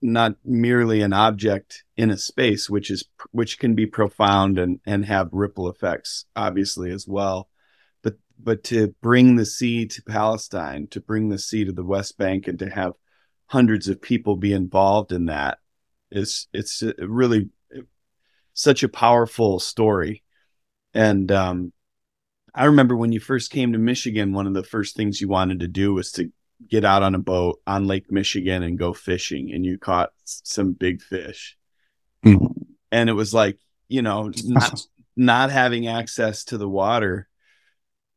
not 0.00 0.36
merely 0.44 1.02
an 1.02 1.12
object 1.12 1.84
in 1.96 2.10
a 2.10 2.16
space, 2.16 2.70
which 2.70 2.90
is 2.90 3.04
which 3.32 3.58
can 3.58 3.74
be 3.74 3.86
profound 3.86 4.58
and 4.58 4.80
and 4.86 5.04
have 5.04 5.28
ripple 5.32 5.68
effects, 5.68 6.26
obviously 6.36 6.90
as 6.90 7.06
well 7.06 7.48
but 8.42 8.64
to 8.64 8.94
bring 9.00 9.36
the 9.36 9.46
sea 9.46 9.86
to 9.86 10.02
Palestine, 10.02 10.86
to 10.88 11.00
bring 11.00 11.28
the 11.28 11.38
sea 11.38 11.64
to 11.64 11.72
the 11.72 11.84
West 11.84 12.16
Bank, 12.18 12.46
and 12.48 12.58
to 12.60 12.70
have 12.70 12.92
hundreds 13.46 13.88
of 13.88 14.00
people 14.00 14.36
be 14.36 14.52
involved 14.52 15.12
in 15.12 15.26
that 15.26 15.58
is 16.10 16.48
it's 16.52 16.82
really 16.98 17.50
such 18.54 18.82
a 18.82 18.88
powerful 18.88 19.58
story. 19.58 20.22
And 20.94 21.30
um, 21.30 21.72
I 22.54 22.66
remember 22.66 22.96
when 22.96 23.12
you 23.12 23.20
first 23.20 23.50
came 23.50 23.72
to 23.72 23.78
Michigan, 23.78 24.32
one 24.32 24.46
of 24.46 24.54
the 24.54 24.64
first 24.64 24.96
things 24.96 25.20
you 25.20 25.28
wanted 25.28 25.60
to 25.60 25.68
do 25.68 25.94
was 25.94 26.12
to 26.12 26.32
get 26.68 26.84
out 26.84 27.02
on 27.02 27.14
a 27.14 27.18
boat 27.18 27.60
on 27.66 27.86
Lake 27.86 28.10
Michigan 28.10 28.62
and 28.62 28.78
go 28.78 28.92
fishing, 28.92 29.52
and 29.52 29.64
you 29.64 29.78
caught 29.78 30.10
some 30.24 30.72
big 30.72 31.00
fish. 31.02 31.56
Mm-hmm. 32.24 32.46
And 32.90 33.08
it 33.08 33.12
was 33.12 33.32
like, 33.32 33.58
you 33.88 34.02
know, 34.02 34.32
not, 34.44 34.82
not 35.16 35.50
having 35.50 35.86
access 35.86 36.44
to 36.44 36.58
the 36.58 36.68
water 36.68 37.28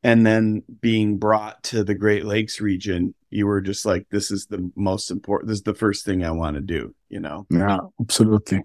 and 0.04 0.26
then 0.26 0.64
being 0.82 1.18
brought 1.18 1.62
to 1.64 1.84
the 1.84 1.94
Great 1.94 2.26
Lakes 2.26 2.60
region, 2.60 3.14
you 3.30 3.46
were 3.48 3.62
just 3.62 3.86
like, 3.86 4.08
this 4.10 4.32
is 4.32 4.48
the 4.48 4.72
most 4.76 5.12
important, 5.12 5.50
this 5.50 5.60
is 5.60 5.64
the 5.64 5.76
first 5.76 6.06
thing 6.06 6.24
I 6.24 6.32
want 6.32 6.56
to 6.56 6.62
do, 6.62 6.94
you 7.10 7.20
know? 7.20 7.46
Yeah, 7.50 7.80
absolutely. 8.00 8.64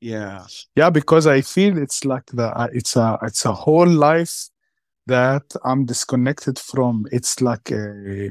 Yeah. 0.00 0.44
Yeah, 0.74 0.90
because 0.90 1.26
I 1.26 1.42
feel 1.42 1.78
it's 1.78 2.04
like 2.04 2.26
the, 2.32 2.48
uh, 2.58 2.68
it's 2.72 2.96
a, 2.96 3.18
it's 3.22 3.44
a 3.44 3.52
whole 3.52 3.88
life 3.88 4.48
that 5.06 5.44
I'm 5.64 5.84
disconnected 5.84 6.58
from. 6.58 7.06
It's 7.12 7.40
like 7.40 7.70
a, 7.70 8.30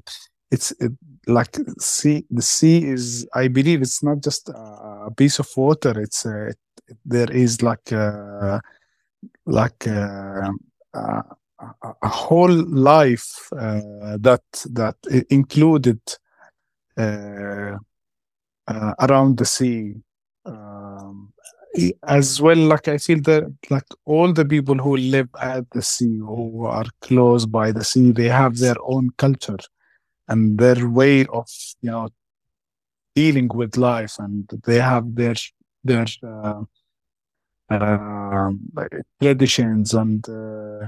it's 0.51 0.71
it, 0.79 0.91
like 1.27 1.57
sea. 1.79 2.25
The 2.31 2.41
sea 2.41 2.85
is, 2.85 3.27
I 3.33 3.47
believe, 3.47 3.81
it's 3.81 4.03
not 4.03 4.21
just 4.21 4.49
a 4.49 5.09
piece 5.15 5.39
of 5.39 5.47
water. 5.55 5.99
It's 6.01 6.25
a, 6.25 6.53
there 7.05 7.31
is 7.31 7.61
like 7.61 7.91
a, 7.91 8.61
like 9.45 9.85
a, 9.85 10.49
a, 10.93 11.23
a 12.01 12.07
whole 12.07 12.63
life 12.69 13.49
uh, 13.53 14.17
that 14.19 14.43
that 14.71 14.95
included 15.29 15.99
uh, 16.97 17.77
uh, 18.67 18.93
around 18.99 19.37
the 19.37 19.45
sea. 19.45 19.95
Um, 20.45 21.33
as 22.03 22.41
well 22.41 22.57
like 22.57 22.87
i 22.87 22.97
feel 22.97 23.21
that 23.21 23.43
like 23.69 23.85
all 24.05 24.33
the 24.33 24.43
people 24.43 24.75
who 24.75 24.97
live 24.97 25.29
at 25.39 25.69
the 25.69 25.81
sea 25.81 26.17
who 26.17 26.65
are 26.65 26.85
close 26.99 27.45
by 27.45 27.71
the 27.71 27.83
sea 27.83 28.11
they 28.11 28.27
have 28.27 28.57
their 28.57 28.75
own 28.83 29.11
culture 29.17 29.59
and 30.27 30.57
their 30.57 30.89
way 30.89 31.25
of 31.27 31.47
you 31.81 31.91
know 31.91 32.09
dealing 33.15 33.47
with 33.49 33.77
life 33.77 34.15
and 34.19 34.49
they 34.65 34.79
have 34.79 35.15
their 35.15 35.35
their 35.83 36.07
uh, 36.23 36.63
uh, 37.69 38.49
traditions 39.21 39.93
and 39.93 40.27
uh, 40.29 40.87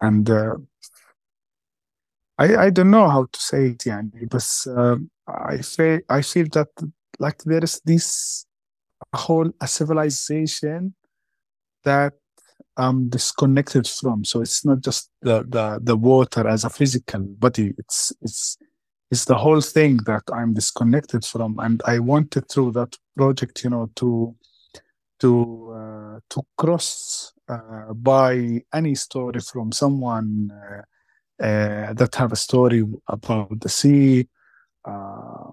and 0.00 0.28
uh, 0.30 0.56
I 2.38 2.56
I 2.56 2.70
don't 2.70 2.90
know 2.90 3.08
how 3.08 3.24
to 3.24 3.40
say 3.40 3.68
it, 3.68 3.78
yani, 3.78 4.28
but 4.28 4.46
uh, 4.76 4.96
I 5.26 5.58
feel 5.62 6.00
I 6.08 6.22
feel 6.22 6.46
that 6.52 6.68
like 7.18 7.38
there 7.44 7.64
is 7.64 7.80
this 7.84 8.46
whole 9.14 9.50
a 9.60 9.66
civilization 9.66 10.94
that 11.84 12.14
I'm 12.76 13.08
disconnected 13.08 13.88
from. 13.88 14.24
So 14.24 14.42
it's 14.42 14.64
not 14.64 14.80
just 14.80 15.10
the, 15.22 15.44
the, 15.48 15.80
the 15.82 15.96
water 15.96 16.46
as 16.46 16.64
a 16.64 16.70
physical 16.70 17.20
body. 17.20 17.72
It's, 17.78 18.12
it's, 18.20 18.58
it's 19.10 19.24
the 19.24 19.34
whole 19.34 19.60
thing 19.62 19.98
that 20.06 20.22
I'm 20.32 20.52
disconnected 20.52 21.24
from. 21.24 21.58
And 21.58 21.82
I 21.86 22.00
wanted 22.00 22.50
through 22.50 22.72
that 22.72 22.96
project, 23.16 23.64
you 23.64 23.70
know, 23.70 23.90
to, 23.96 24.34
to, 25.20 25.72
uh, 25.72 26.20
to 26.30 26.42
cross, 26.58 27.32
uh, 27.48 27.92
by 27.94 28.62
any 28.72 28.94
story 28.94 29.40
from 29.40 29.72
someone, 29.72 30.50
uh, 30.52 30.82
uh 31.42 31.92
that 31.92 32.14
have 32.14 32.32
a 32.32 32.36
story 32.36 32.84
about 33.08 33.60
the 33.60 33.68
sea, 33.68 34.26
uh, 34.84 35.50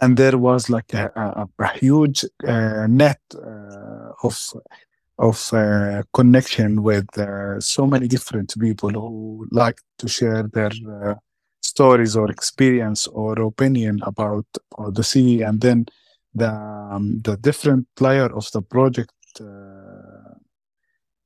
and 0.00 0.16
there 0.16 0.38
was 0.38 0.68
like 0.68 0.92
a, 0.94 1.10
a, 1.16 1.48
a 1.64 1.68
huge 1.78 2.24
net 2.42 3.20
of 4.22 4.36
of 5.18 5.52
uh, 5.52 6.02
connection 6.12 6.82
with 6.82 7.06
uh, 7.18 7.58
so 7.60 7.86
many 7.86 8.06
different 8.06 8.54
people 8.60 8.90
who 8.90 9.46
like 9.50 9.80
to 9.98 10.08
share 10.08 10.42
their 10.42 10.70
uh, 10.90 11.14
stories 11.62 12.16
or 12.16 12.30
experience 12.30 13.06
or 13.06 13.40
opinion 13.40 13.98
about, 14.02 14.46
about, 14.76 14.94
the 14.94 15.02
sea. 15.02 15.42
And 15.42 15.60
then 15.60 15.86
the 16.34 16.50
um, 16.50 17.20
the 17.22 17.36
different 17.38 17.86
layer 17.98 18.26
of 18.36 18.50
the 18.52 18.60
project 18.60 19.12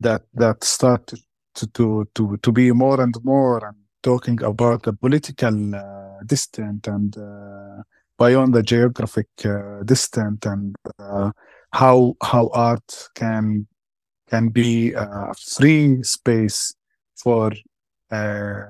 that 0.01 0.23
that 0.35 0.65
started 0.65 1.21
to, 1.55 1.67
to 1.69 2.09
to 2.15 2.37
to 2.39 2.53
be 2.53 2.73
more 2.73 3.01
and 3.01 3.15
more 3.23 3.65
and 3.67 3.77
talking 4.03 4.43
about 4.43 4.83
the 4.83 4.93
political 4.93 5.53
distant 6.27 6.87
and 6.87 7.17
beyond 8.21 8.55
the 8.55 8.63
geographic 8.63 9.29
uh, 9.45 9.83
distance 9.85 10.45
and 10.45 10.77
uh, 10.99 11.31
how 11.73 12.15
how 12.23 12.51
art 12.53 13.09
can 13.15 13.67
can 14.29 14.51
be 14.51 14.93
a 14.93 15.33
free 15.35 16.03
space 16.03 16.75
for 17.17 17.51
uh, 18.11 18.63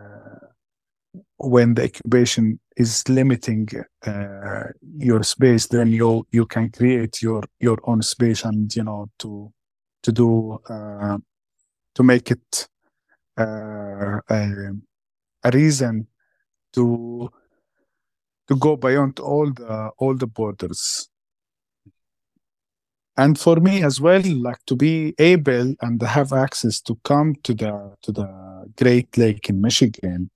when 1.38 1.74
the 1.74 1.84
occupation 1.84 2.60
is 2.76 3.08
limiting 3.08 3.68
uh, 4.06 4.64
your 4.98 5.22
space 5.22 5.66
then 5.66 5.88
you 5.88 6.24
you 6.30 6.46
can 6.46 6.70
create 6.70 7.20
your 7.20 7.42
your 7.58 7.78
own 7.84 8.02
space 8.02 8.44
and 8.44 8.74
you 8.76 8.84
know 8.84 9.10
to 9.18 9.52
to 10.02 10.12
do 10.12 10.58
uh, 10.68 11.18
to 11.94 12.02
make 12.02 12.30
it 12.30 12.68
uh, 13.38 14.20
a, 14.28 14.72
a 15.44 15.50
reason 15.52 16.06
to 16.72 17.30
to 18.48 18.56
go 18.56 18.76
beyond 18.76 19.20
all 19.20 19.52
the 19.52 19.90
all 19.98 20.14
the 20.16 20.26
borders. 20.26 21.08
And 23.16 23.38
for 23.38 23.56
me 23.56 23.82
as 23.82 24.00
well 24.00 24.22
like 24.24 24.64
to 24.66 24.76
be 24.76 25.14
able 25.18 25.74
and 25.82 26.00
have 26.02 26.32
access 26.32 26.80
to 26.82 26.98
come 27.04 27.34
to 27.42 27.54
the 27.54 27.96
to 28.02 28.12
the 28.12 28.28
great 28.76 29.16
lake 29.18 29.48
in 29.48 29.60
michigan 29.60 30.30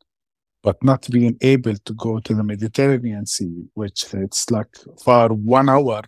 but 0.63 0.83
not 0.83 1.09
being 1.11 1.37
able 1.41 1.77
to 1.85 1.95
go 1.95 2.19
to 2.21 2.35
the 2.35 2.43
mediterranean 2.43 3.27
sea 3.27 3.65
which 3.75 4.13
it's 4.15 4.51
like 4.51 4.75
far 5.03 5.29
one 5.29 5.69
hour 5.69 6.03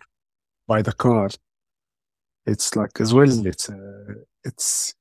by 0.67 0.81
the 0.81 0.91
car 0.91 1.29
it's 2.47 2.75
like 2.75 2.99
as 2.99 3.13
well 3.13 3.45
it's 3.45 3.69
a, 3.69 4.15
it's 4.43 4.95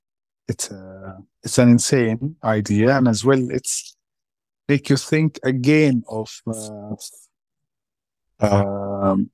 it's 0.49 0.71
a, 0.71 1.19
it's 1.43 1.59
an 1.59 1.69
insane 1.71 2.37
idea 2.45 2.97
and 2.97 3.09
as 3.09 3.25
well 3.25 3.51
it's 3.51 3.97
make 4.69 4.91
you 4.91 4.97
think 4.97 5.39
again 5.45 6.03
of 6.09 6.29
uh, 6.47 6.95
um, 8.41 9.31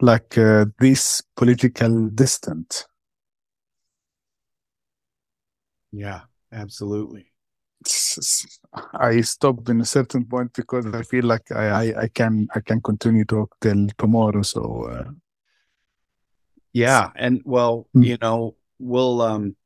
like 0.00 0.36
uh, 0.36 0.66
this 0.78 1.22
political 1.36 2.08
distance. 2.08 2.86
Yeah, 5.92 6.22
absolutely. 6.52 7.30
I 8.94 9.20
stopped 9.20 9.68
in 9.68 9.80
a 9.80 9.84
certain 9.84 10.24
point 10.24 10.52
because 10.54 10.86
I 10.86 11.02
feel 11.02 11.24
like 11.24 11.52
I, 11.52 11.68
I, 11.68 12.02
I 12.02 12.08
can 12.08 12.48
I 12.54 12.60
can 12.60 12.80
continue 12.80 13.24
talk 13.24 13.54
till 13.60 13.88
tomorrow. 13.98 14.42
So 14.42 14.84
uh, 14.84 15.10
yeah, 16.74 17.10
and 17.14 17.40
well, 17.44 17.88
mm. 17.96 18.04
you 18.04 18.18
know, 18.20 18.56
we'll 18.78 19.22
um 19.22 19.56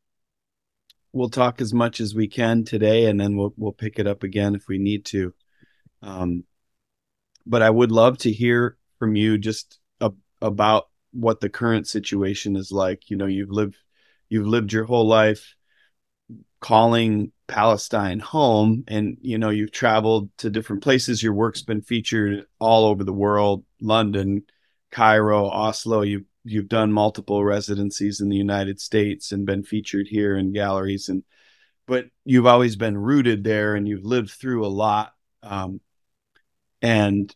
we'll 1.12 1.30
talk 1.30 1.60
as 1.60 1.72
much 1.72 2.00
as 2.00 2.14
we 2.14 2.28
can 2.28 2.64
today, 2.64 3.06
and 3.06 3.18
then 3.18 3.34
we'll 3.34 3.54
we'll 3.56 3.72
pick 3.72 3.98
it 3.98 4.06
up 4.06 4.22
again 4.22 4.54
if 4.54 4.68
we 4.68 4.78
need 4.78 5.06
to. 5.06 5.34
Um, 6.02 6.44
but 7.46 7.62
I 7.62 7.70
would 7.70 7.90
love 7.90 8.18
to 8.18 8.30
hear 8.30 8.76
from 8.98 9.16
you 9.16 9.38
just 9.38 9.78
a, 10.02 10.12
about 10.42 10.88
what 11.12 11.40
the 11.40 11.48
current 11.48 11.88
situation 11.88 12.56
is 12.56 12.70
like. 12.70 13.08
You 13.08 13.16
know, 13.16 13.26
you've 13.26 13.50
lived 13.50 13.76
you've 14.28 14.46
lived 14.46 14.72
your 14.72 14.84
whole 14.84 15.08
life 15.08 15.56
calling 16.60 17.32
Palestine 17.46 18.20
home, 18.20 18.84
and 18.86 19.16
you 19.22 19.38
know 19.38 19.48
you've 19.48 19.72
traveled 19.72 20.28
to 20.38 20.50
different 20.50 20.82
places. 20.82 21.22
Your 21.22 21.32
work's 21.32 21.62
been 21.62 21.80
featured 21.80 22.44
all 22.58 22.84
over 22.84 23.02
the 23.02 23.14
world: 23.14 23.64
London, 23.80 24.42
Cairo, 24.90 25.46
Oslo. 25.48 26.02
You 26.02 26.26
you've 26.50 26.68
done 26.68 26.92
multiple 26.92 27.44
residencies 27.44 28.20
in 28.20 28.28
the 28.28 28.36
United 28.36 28.80
States 28.80 29.32
and 29.32 29.46
been 29.46 29.62
featured 29.62 30.06
here 30.08 30.36
in 30.36 30.52
galleries 30.52 31.08
and 31.08 31.24
but 31.86 32.06
you've 32.24 32.46
always 32.46 32.76
been 32.76 32.98
rooted 32.98 33.44
there 33.44 33.74
and 33.74 33.88
you've 33.88 34.04
lived 34.04 34.30
through 34.30 34.64
a 34.64 34.68
lot 34.68 35.14
um, 35.42 35.80
and 36.82 37.34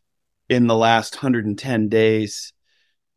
in 0.48 0.66
the 0.66 0.77
last 0.77 1.16
110 1.16 1.88
days 1.88 2.53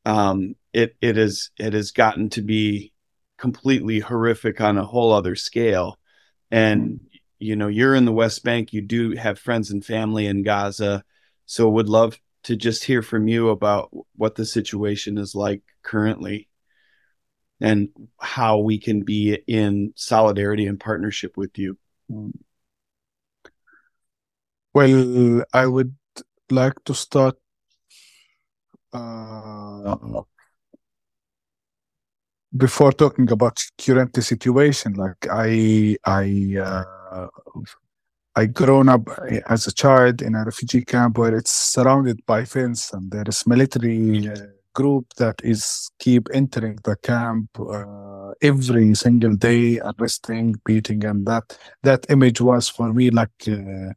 um, 0.06 0.56
it 0.74 0.96
it 1.02 1.18
is 1.18 1.52
it 1.58 1.74
has 1.74 1.92
gotten 1.92 2.30
to 2.30 2.42
be 2.42 2.94
completely 3.38 4.00
horrific 4.00 4.62
on 4.62 4.78
a 4.78 4.86
whole 4.86 5.12
other 5.12 5.36
scale. 5.36 6.00
And 6.52 7.02
you 7.40 7.56
know 7.56 7.68
you're 7.68 7.96
in 7.96 8.06
the 8.06 8.14
west 8.14 8.44
bank 8.44 8.72
you 8.72 8.82
do 8.82 9.12
have 9.16 9.38
friends 9.38 9.72
and 9.72 9.86
family 9.86 10.26
in 10.26 10.42
gaza 10.42 11.04
so 11.46 11.68
would 11.70 11.90
love 11.90 12.18
to 12.46 12.56
just 12.56 12.84
hear 12.84 13.02
from 13.02 13.28
you 13.28 13.50
about 13.50 13.90
what 14.16 14.36
the 14.36 14.46
situation 14.46 15.18
is 15.18 15.34
like 15.34 15.64
currently 15.82 16.48
and 17.60 17.90
how 18.20 18.60
we 18.60 18.78
can 18.78 19.02
be 19.02 19.38
in 19.48 19.94
solidarity 19.96 20.68
and 20.68 20.80
partnership 20.80 21.38
with 21.38 21.58
you. 21.58 21.78
Mm. 22.12 22.34
Well, 24.74 25.44
I 25.54 25.66
would 25.66 25.96
like 26.52 26.84
to 26.84 26.94
start 26.94 27.36
uh, 28.94 29.96
before 32.56 32.92
talking 32.92 33.32
about 33.32 33.64
current 33.84 34.22
situation. 34.24 34.94
Like 34.94 35.28
I, 35.32 35.98
I, 36.06 36.58
uh, 36.62 37.28
I 38.36 38.48
grown 38.48 38.90
up 38.90 39.08
as 39.48 39.66
a 39.66 39.74
child 39.74 40.22
in 40.22 40.36
a 40.36 40.44
refugee 40.44 40.84
camp 40.84 41.18
where 41.18 41.36
it's 41.36 41.52
surrounded 41.52 42.26
by 42.26 42.44
fence 42.44 42.92
and 42.92 43.10
there 43.10 43.24
is 43.28 43.48
military 43.48 44.28
uh, 44.28 44.36
group 44.74 45.14
that 45.16 45.36
is 45.42 45.90
keep 46.00 46.28
entering 46.34 46.78
the 46.84 46.98
camp 46.98 47.50
uh, 47.60 48.32
every 48.42 48.94
single 48.94 49.36
day, 49.36 49.80
arresting, 49.80 50.56
beating, 50.66 51.06
and 51.06 51.26
that. 51.26 51.58
That 51.84 52.06
image 52.10 52.42
was 52.42 52.68
for 52.68 52.94
me 52.94 53.10
like 53.10 53.48
uh, 53.48 53.94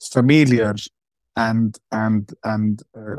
familiar 0.00 0.74
and 1.36 1.76
and 1.90 2.32
and 2.44 2.82
uh, 2.96 3.16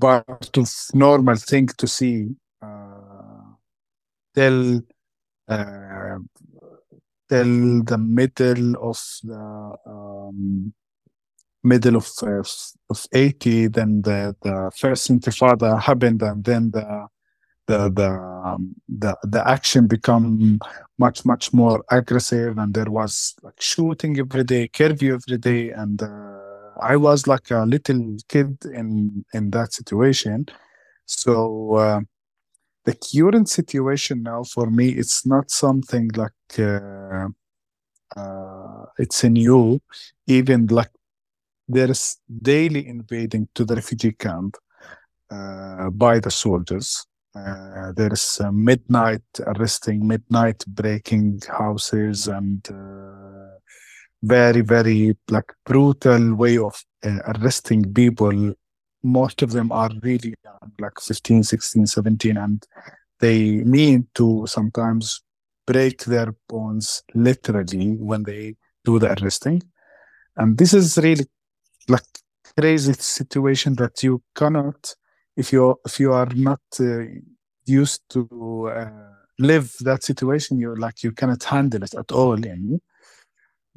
part 0.00 0.58
of 0.58 0.68
normal 0.92 1.36
thing 1.36 1.68
to 1.78 1.86
see 1.86 2.28
uh, 2.60 3.54
till 4.34 4.82
uh, 5.48 6.18
till 7.28 7.82
the 7.84 7.98
middle 7.98 8.76
of 8.90 8.98
the 9.22 9.76
um, 9.86 10.72
middle 11.62 11.96
of 11.96 12.08
uh, 12.22 12.42
of 12.90 13.06
80 13.12 13.68
then 13.68 14.02
the 14.02 14.36
the 14.42 14.70
first 14.76 15.10
intifada 15.10 15.80
happened 15.80 16.22
and 16.22 16.44
then 16.44 16.70
the 16.70 17.06
the 17.66 17.90
the 17.90 18.10
um, 18.10 18.74
the, 18.88 19.16
the 19.24 19.48
action 19.48 19.86
become 19.88 20.60
much 20.98 21.24
much 21.24 21.52
more 21.52 21.84
aggressive 21.90 22.56
and 22.58 22.74
there 22.74 22.90
was 22.90 23.34
like 23.42 23.60
shooting 23.60 24.18
every 24.18 24.44
day 24.44 24.68
curfew 24.68 25.14
every 25.14 25.38
day 25.38 25.70
and 25.70 26.02
uh, 26.02 26.36
i 26.80 26.96
was 26.96 27.26
like 27.26 27.50
a 27.50 27.64
little 27.64 28.16
kid 28.28 28.56
in 28.72 29.24
in 29.32 29.50
that 29.50 29.72
situation. 29.72 30.46
So 31.06 31.74
uh, 31.74 32.00
the 32.86 32.94
current 32.94 33.48
situation 33.48 34.22
now 34.22 34.42
for 34.44 34.70
me 34.70 34.88
it's 34.88 35.26
not 35.26 35.50
something 35.50 36.08
like 36.16 36.58
uh, 36.58 37.28
uh, 38.16 38.84
it's 38.98 39.24
a 39.24 39.28
new 39.28 39.80
even 40.26 40.66
like 40.68 40.90
there's 41.68 42.18
daily 42.42 42.86
invading 42.86 43.48
to 43.54 43.64
the 43.64 43.74
refugee 43.74 44.12
camp 44.12 44.56
uh, 45.30 45.90
by 45.90 46.20
the 46.20 46.30
soldiers. 46.30 47.04
Uh, 47.34 47.92
there's 47.96 48.40
midnight 48.52 49.24
arresting 49.46 50.06
midnight 50.06 50.64
breaking 50.68 51.40
houses 51.48 52.28
and 52.28 52.66
uh, 52.70 53.58
very 54.22 54.62
very 54.62 55.14
like 55.30 55.52
brutal 55.66 56.34
way 56.34 56.56
of 56.56 56.82
uh, 57.04 57.18
arresting 57.34 57.92
people 57.92 58.54
most 59.06 59.42
of 59.42 59.52
them 59.52 59.70
are 59.72 59.90
really 60.02 60.34
young, 60.44 60.72
like 60.80 61.00
15, 61.00 61.42
16, 61.44 61.86
17, 61.86 62.36
and 62.36 62.66
they 63.20 63.62
mean 63.64 64.08
to 64.14 64.46
sometimes 64.46 65.22
break 65.66 66.04
their 66.04 66.34
bones 66.48 67.02
literally 67.14 67.92
when 67.96 68.24
they 68.24 68.56
do 68.84 68.98
the 68.98 69.16
arresting. 69.20 69.62
And 70.36 70.58
this 70.58 70.74
is 70.74 70.98
really 70.98 71.26
like 71.88 72.04
crazy 72.58 72.92
situation 72.94 73.74
that 73.76 74.02
you 74.02 74.22
cannot, 74.34 74.94
if 75.36 75.52
you 75.52 75.78
if 75.84 76.00
you 76.00 76.12
are 76.12 76.28
not 76.34 76.60
uh, 76.80 77.04
used 77.64 78.02
to 78.10 78.70
uh, 78.74 78.90
live 79.38 79.72
that 79.80 80.02
situation, 80.02 80.58
you 80.58 80.74
like 80.74 81.02
you 81.02 81.12
cannot 81.12 81.42
handle 81.44 81.82
it 81.82 81.94
at 81.94 82.12
all. 82.12 82.36
Yani. 82.36 82.80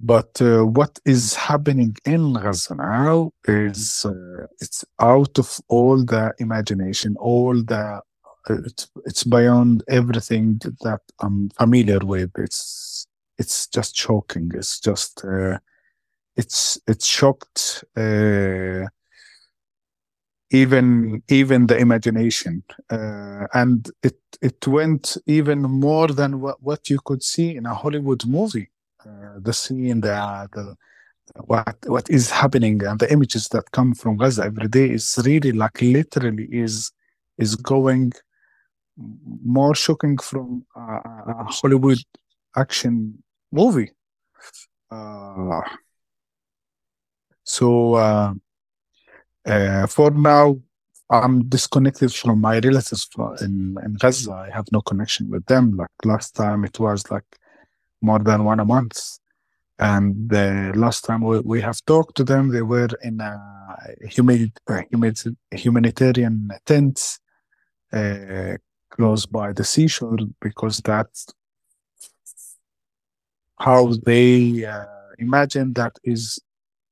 But 0.01 0.41
uh, 0.41 0.63
what 0.65 0.99
is 1.05 1.35
happening 1.35 1.95
in 2.05 2.33
Gaza 2.33 2.75
now 2.75 3.31
is 3.45 4.05
uh, 4.05 4.47
it's 4.61 4.85
out 4.99 5.37
of 5.37 5.59
all 5.67 6.03
the 6.05 6.33
imagination, 6.39 7.15
all 7.19 7.55
the 7.55 8.01
it's 8.49 8.89
it's 9.05 9.23
beyond 9.23 9.83
everything 9.89 10.59
that 10.81 11.01
I'm 11.19 11.49
familiar 11.49 11.99
with. 11.99 12.31
It's 12.37 13.05
it's 13.37 13.67
just 13.67 13.95
shocking. 13.95 14.51
It's 14.55 14.79
just 14.79 15.23
uh, 15.25 15.59
it's 16.37 16.79
it's 16.87 17.05
shocked 17.05 17.83
uh, 17.97 18.87
even 20.51 21.21
even 21.29 21.67
the 21.67 21.77
imagination, 21.77 22.63
uh, 22.89 23.47
and 23.53 23.91
it 24.01 24.17
it 24.41 24.65
went 24.65 25.17
even 25.27 25.61
more 25.61 26.07
than 26.07 26.39
what, 26.41 26.61
what 26.63 26.89
you 26.89 26.99
could 27.05 27.21
see 27.23 27.55
in 27.55 27.65
a 27.65 27.73
Hollywood 27.73 28.25
movie 28.25 28.69
uh, 28.71 28.78
the 29.39 29.53
scene, 29.53 30.01
the, 30.01 30.49
the 30.53 30.75
what 31.45 31.77
what 31.85 32.09
is 32.09 32.31
happening, 32.31 32.83
and 32.83 32.99
the 32.99 33.11
images 33.11 33.47
that 33.49 33.71
come 33.71 33.93
from 33.93 34.17
Gaza 34.17 34.45
every 34.45 34.67
day 34.67 34.89
is 34.89 35.19
really 35.25 35.51
like 35.51 35.81
literally 35.81 36.47
is 36.51 36.91
is 37.37 37.55
going 37.55 38.11
more 39.45 39.75
shocking 39.75 40.17
from 40.17 40.65
a, 40.75 40.79
a 40.79 41.45
Hollywood 41.49 41.99
action 42.55 43.23
movie. 43.51 43.91
Uh, 44.91 45.61
so 47.43 47.93
uh, 47.93 48.33
uh, 49.45 49.87
for 49.87 50.11
now, 50.11 50.59
I'm 51.09 51.47
disconnected 51.47 52.13
from 52.13 52.41
my 52.41 52.59
relatives 52.59 53.07
in, 53.41 53.77
in 53.83 53.95
Gaza. 53.95 54.31
I 54.31 54.49
have 54.53 54.71
no 54.71 54.81
connection 54.81 55.29
with 55.29 55.45
them. 55.45 55.75
Like 55.75 55.89
last 56.05 56.35
time, 56.35 56.65
it 56.65 56.79
was 56.79 57.09
like 57.09 57.38
more 58.01 58.19
than 58.19 58.43
one 58.43 58.59
a 58.59 58.65
month. 58.65 59.19
And 59.77 60.29
the 60.29 60.73
last 60.75 61.05
time 61.05 61.21
we, 61.21 61.39
we 61.39 61.61
have 61.61 61.83
talked 61.85 62.15
to 62.17 62.23
them, 62.23 62.49
they 62.49 62.61
were 62.61 62.89
in 63.01 63.21
a 63.21 63.39
humid, 64.01 64.51
humid, 64.91 65.19
humanitarian 65.51 66.49
tents 66.65 67.19
uh, 67.93 68.57
close 68.89 69.25
by 69.25 69.53
the 69.53 69.63
seashore 69.63 70.17
because 70.41 70.79
that's 70.79 71.27
how 73.57 73.93
they 74.05 74.65
uh, 74.65 74.85
imagine 75.17 75.73
that 75.73 75.93
is 76.03 76.39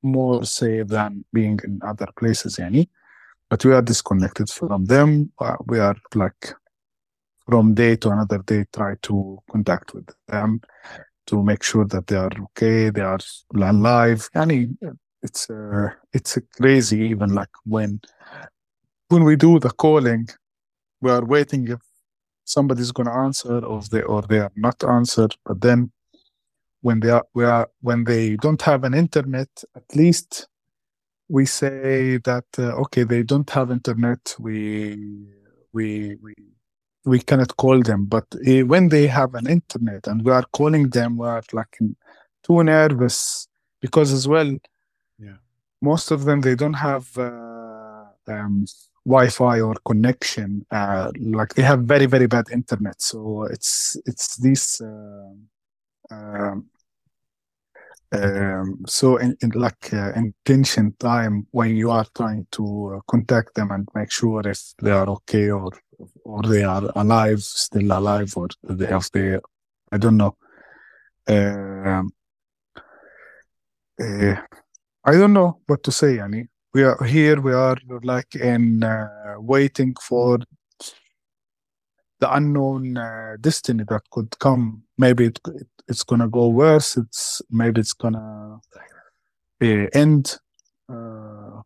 more 0.04 0.46
safe 0.46 0.88
than 0.88 1.26
being 1.34 1.60
in 1.64 1.80
other 1.84 2.08
places. 2.18 2.58
Yani. 2.58 2.88
But 3.50 3.64
we 3.66 3.74
are 3.74 3.82
disconnected 3.82 4.50
from 4.50 4.86
them. 4.86 5.32
Uh, 5.40 5.56
we 5.66 5.80
are 5.80 5.96
like 6.14 6.54
from 7.48 7.74
day 7.74 7.96
to 7.96 8.10
another 8.10 8.40
day 8.40 8.66
try 8.74 8.96
to 9.04 9.40
contact 9.50 9.94
with 9.94 10.10
them 10.28 10.62
to 11.28 11.44
make 11.44 11.64
sure 11.64 11.86
that 11.86 12.08
they 12.08 12.16
are 12.16 12.32
okay, 12.42 12.90
they 12.90 13.02
are 13.02 13.20
alive. 13.56 14.30
And 14.34 14.78
it's 15.22 15.50
uh, 15.50 15.90
it's 16.14 16.38
crazy 16.56 17.00
even 17.00 17.34
like 17.34 17.50
when 17.66 18.02
when 19.10 19.24
we 19.24 19.36
do 19.36 19.60
the 19.60 19.70
calling, 19.70 20.28
we 21.02 21.12
are 21.12 21.24
waiting 21.24 21.68
if 21.68 21.80
somebody's 22.44 22.92
gonna 22.92 23.14
answer 23.26 23.60
or 23.66 23.82
they 23.92 24.02
or 24.02 24.22
they 24.24 24.40
are 24.40 24.52
not 24.56 24.84
answered. 24.84 25.36
But 25.46 25.62
then 25.62 25.92
when 26.82 27.00
they 27.00 27.10
are 27.10 27.26
we 27.34 27.46
are 27.46 27.70
when 27.82 28.04
they 28.04 28.36
don't 28.36 28.62
have 28.64 28.84
an 28.84 28.94
internet, 28.94 29.50
at 29.76 29.96
least 29.96 30.48
we 31.30 31.46
say 31.46 32.18
that 32.24 32.46
uh, 32.58 32.74
okay 32.84 33.04
they 33.04 33.24
don't 33.24 33.50
have 33.50 33.72
internet. 33.72 34.36
We 34.40 35.28
we 35.74 36.16
we 36.22 36.34
we 37.08 37.20
cannot 37.20 37.56
call 37.56 37.82
them. 37.82 38.06
But 38.06 38.26
uh, 38.36 38.66
when 38.66 38.90
they 38.90 39.08
have 39.08 39.34
an 39.34 39.48
internet 39.48 40.08
and 40.08 40.24
we 40.24 40.32
are 40.32 40.46
calling 40.52 40.90
them, 40.90 41.18
we 41.18 41.28
are 41.28 41.44
like 41.54 41.78
too 42.44 42.64
nervous 42.64 43.48
because 43.82 44.12
as 44.12 44.28
well, 44.28 44.50
yeah, 45.18 45.40
most 45.82 46.12
of 46.12 46.26
them 46.26 46.42
they 46.42 46.56
don't 46.56 46.74
have 46.74 47.18
uh, 47.18 48.04
um, 48.28 48.66
Wi-Fi 49.06 49.62
or 49.62 49.76
connection. 49.86 50.66
Uh, 50.70 51.12
like 51.20 51.54
they 51.56 51.64
have 51.64 51.82
very 51.84 52.06
very 52.06 52.28
bad 52.28 52.46
internet. 52.52 53.02
So 53.02 53.44
it's 53.44 53.98
it's 54.06 54.36
this. 54.38 54.82
Uh, 54.82 55.32
um, 56.12 56.70
um, 58.14 58.86
so 58.88 59.18
in, 59.18 59.36
in 59.42 59.50
like 59.50 59.94
uh, 59.94 60.14
intention 60.14 60.96
time 60.98 61.46
when 61.52 61.76
you 61.76 61.92
are 61.92 62.06
trying 62.16 62.48
to 62.52 62.96
uh, 62.96 63.00
contact 63.12 63.54
them 63.56 63.72
and 63.72 63.88
make 63.94 64.12
sure 64.12 64.48
if 64.48 64.74
they 64.82 64.92
are 64.92 65.10
okay 65.10 65.50
or 65.50 65.72
or 66.24 66.44
they 66.44 66.64
are 66.64 66.92
alive, 66.96 67.42
still 67.42 67.92
alive, 67.92 68.34
or 68.36 68.48
they 68.64 68.86
have 68.86 69.10
they, 69.14 69.40
I 69.92 69.98
don't 69.98 70.18
know. 70.18 70.36
Um, 71.28 72.12
uh, 74.00 74.36
I 75.04 75.12
don't 75.12 75.34
know 75.34 75.62
what 75.66 75.84
to 75.84 75.92
say, 75.92 76.18
yani. 76.18 76.48
We 76.74 76.84
are 76.84 77.04
here, 77.04 77.42
we 77.42 77.54
are 77.54 77.78
like 78.04 78.36
in 78.36 78.84
uh, 78.84 79.36
waiting 79.40 79.96
for 80.02 80.40
the 82.20 82.34
unknown 82.34 82.98
uh, 82.98 83.38
destiny 83.40 83.84
that 83.88 84.04
could 84.12 84.38
come. 84.40 84.84
Maybe 84.98 85.26
it, 85.26 85.40
it, 85.48 85.68
it's 85.88 86.04
gonna 86.04 86.28
go 86.28 86.50
worse. 86.50 86.98
It's 86.98 87.42
maybe 87.50 87.82
it's 87.82 87.94
gonna 87.94 88.60
end. 89.62 90.38
Uh, 90.90 91.62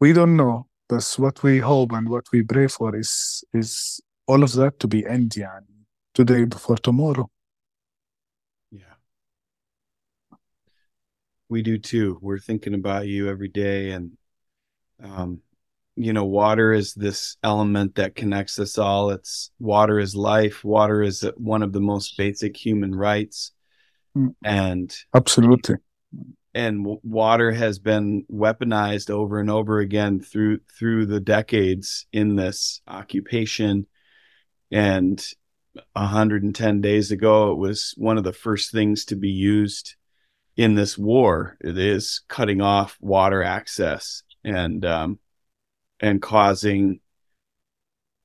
we 0.00 0.12
don't 0.12 0.36
know. 0.36 0.67
That's 0.88 1.18
what 1.18 1.42
we 1.42 1.58
hope 1.58 1.92
and 1.92 2.08
what 2.08 2.26
we 2.32 2.42
pray 2.42 2.66
for 2.66 2.96
is 2.96 3.44
is 3.52 4.00
all 4.26 4.42
of 4.42 4.52
that 4.52 4.78
to 4.80 4.88
be 4.88 5.06
end 5.06 5.30
يعني, 5.30 5.84
today 6.14 6.44
before 6.44 6.76
tomorrow. 6.76 7.30
Yeah. 8.70 8.96
We 11.48 11.62
do 11.62 11.78
too. 11.78 12.18
We're 12.20 12.38
thinking 12.38 12.74
about 12.74 13.06
you 13.06 13.28
every 13.28 13.48
day 13.48 13.90
and 13.90 14.16
um 15.02 15.40
you 15.98 16.12
know 16.12 16.24
water 16.24 16.72
is 16.72 16.94
this 16.94 17.36
element 17.42 17.96
that 17.96 18.14
connects 18.14 18.58
us 18.58 18.78
all 18.78 19.10
it's 19.10 19.50
water 19.58 19.98
is 19.98 20.14
life 20.14 20.64
water 20.64 21.02
is 21.02 21.28
one 21.36 21.62
of 21.62 21.72
the 21.72 21.80
most 21.80 22.16
basic 22.16 22.56
human 22.56 22.94
rights 22.94 23.52
mm. 24.16 24.34
and 24.44 24.94
absolutely 25.14 25.76
and 26.54 26.84
w- 26.84 27.00
water 27.02 27.52
has 27.52 27.78
been 27.78 28.24
weaponized 28.32 29.10
over 29.10 29.38
and 29.40 29.50
over 29.50 29.78
again 29.80 30.20
through 30.20 30.60
through 30.78 31.06
the 31.06 31.20
decades 31.20 32.06
in 32.12 32.36
this 32.36 32.80
occupation. 32.86 33.86
And 34.70 35.24
110 35.92 36.80
days 36.80 37.10
ago 37.12 37.52
it 37.52 37.58
was 37.58 37.94
one 37.96 38.18
of 38.18 38.24
the 38.24 38.32
first 38.32 38.72
things 38.72 39.04
to 39.06 39.16
be 39.16 39.30
used 39.30 39.94
in 40.56 40.74
this 40.74 40.98
war. 40.98 41.56
It 41.60 41.78
is 41.78 42.22
cutting 42.28 42.60
off 42.60 42.96
water 43.00 43.42
access 43.42 44.22
and 44.44 44.84
um 44.84 45.18
and 46.00 46.22
causing 46.22 47.00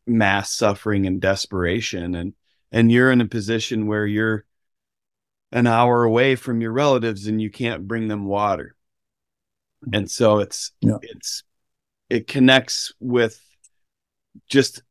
mass 0.06 0.52
suffering 0.52 1.06
and 1.06 1.22
desperation. 1.22 2.16
And 2.16 2.34
and 2.72 2.92
you're 2.92 3.12
in 3.12 3.22
a 3.22 3.28
position 3.28 3.88
where 3.88 4.06
you're 4.06 4.46
an 5.54 5.68
hour 5.68 6.04
away 6.04 6.36
from 6.36 6.60
your 6.60 6.72
relatives 6.74 7.28
and 7.28 7.39
you 7.39 7.50
can't 7.50 7.88
bring 7.88 8.08
them 8.08 8.26
water 8.26 8.76
and 9.94 10.10
so 10.10 10.39
it's 10.39 10.72
Yeah. 10.82 10.98
it's 11.02 11.44
it 12.10 12.28
connects 12.28 12.92
with 13.00 13.39
just 14.50 14.82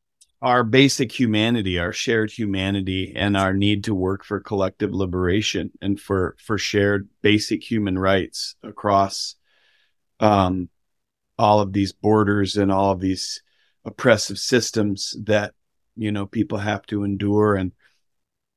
our 0.41 0.63
basic 0.63 1.11
humanity 1.11 1.79
our 1.79 1.91
shared 1.91 2.31
humanity 2.31 3.13
and 3.15 3.35
our 3.35 3.53
need 3.53 3.83
to 3.83 3.93
work 3.93 4.23
for 4.23 4.39
collective 4.39 4.93
liberation 4.93 5.71
and 5.81 5.99
for 5.99 6.35
for 6.39 6.57
shared 6.57 7.09
basic 7.21 7.61
human 7.69 7.99
rights 7.99 8.55
across 8.63 9.35
um 10.21 10.69
all 11.37 11.59
of 11.59 11.73
these 11.73 11.91
borders 11.91 12.55
and 12.55 12.71
all 12.71 12.91
of 12.91 13.01
these 13.01 13.41
oppressive 13.83 14.37
systems 14.37 15.15
that 15.25 15.53
you 15.97 16.11
know 16.11 16.25
people 16.25 16.57
have 16.59 16.85
to 16.85 17.03
endure 17.03 17.55
and 17.55 17.73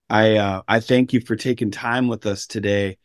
i 0.09 0.37
uh 0.37 0.63
i 0.69 0.81
thank 0.81 1.13
you 1.13 1.21
for 1.21 1.37
taking 1.37 1.71
time 1.71 2.09
with 2.09 2.27
us 2.27 2.47
today 2.47 2.97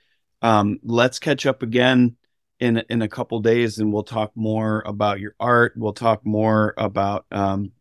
um 0.41 0.79
let's 0.83 1.19
catch 1.19 1.45
up 1.45 1.63
again 1.63 2.15
in 2.59 2.77
in 2.89 3.01
a 3.01 3.07
couple 3.07 3.39
days 3.39 3.79
and 3.79 3.91
we'll 3.91 4.03
talk 4.03 4.31
more 4.35 4.83
about 4.85 5.19
your 5.19 5.35
art 5.39 5.73
we'll 5.75 5.93
talk 5.93 6.25
more 6.25 6.73
about 6.77 7.25
um 7.31 7.71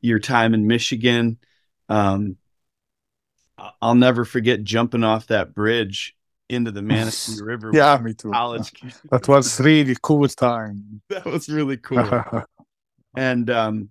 your 0.00 0.18
time 0.18 0.54
in 0.54 0.66
michigan 0.66 1.38
um 1.88 2.36
i'll 3.82 3.94
never 3.94 4.24
forget 4.24 4.62
jumping 4.62 5.04
off 5.04 5.26
that 5.26 5.54
bridge 5.54 6.16
into 6.48 6.70
the 6.70 6.82
manistee 6.82 7.40
river 7.42 7.72
Yeah, 7.72 7.98
me 7.98 8.14
too. 8.14 8.30
college 8.30 8.72
That 9.10 9.28
was 9.28 9.60
really 9.60 9.96
cool 10.02 10.26
time. 10.28 11.02
that 11.10 11.24
was 11.26 11.48
really 11.48 11.76
cool 11.76 12.24
and 13.16 13.50
um 13.50 13.90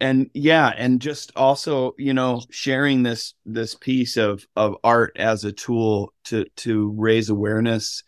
and 0.00 0.30
yeah 0.34 0.72
and 0.76 1.00
just 1.00 1.30
also 1.36 1.94
you 1.98 2.14
know 2.14 2.40
sharing 2.50 3.02
this 3.02 3.34
this 3.44 3.74
piece 3.74 4.16
of 4.16 4.46
of 4.56 4.76
art 4.82 5.12
as 5.16 5.44
a 5.44 5.52
tool 5.52 6.12
to 6.24 6.44
to 6.56 6.90
raise 6.96 7.28
awareness 7.28 8.02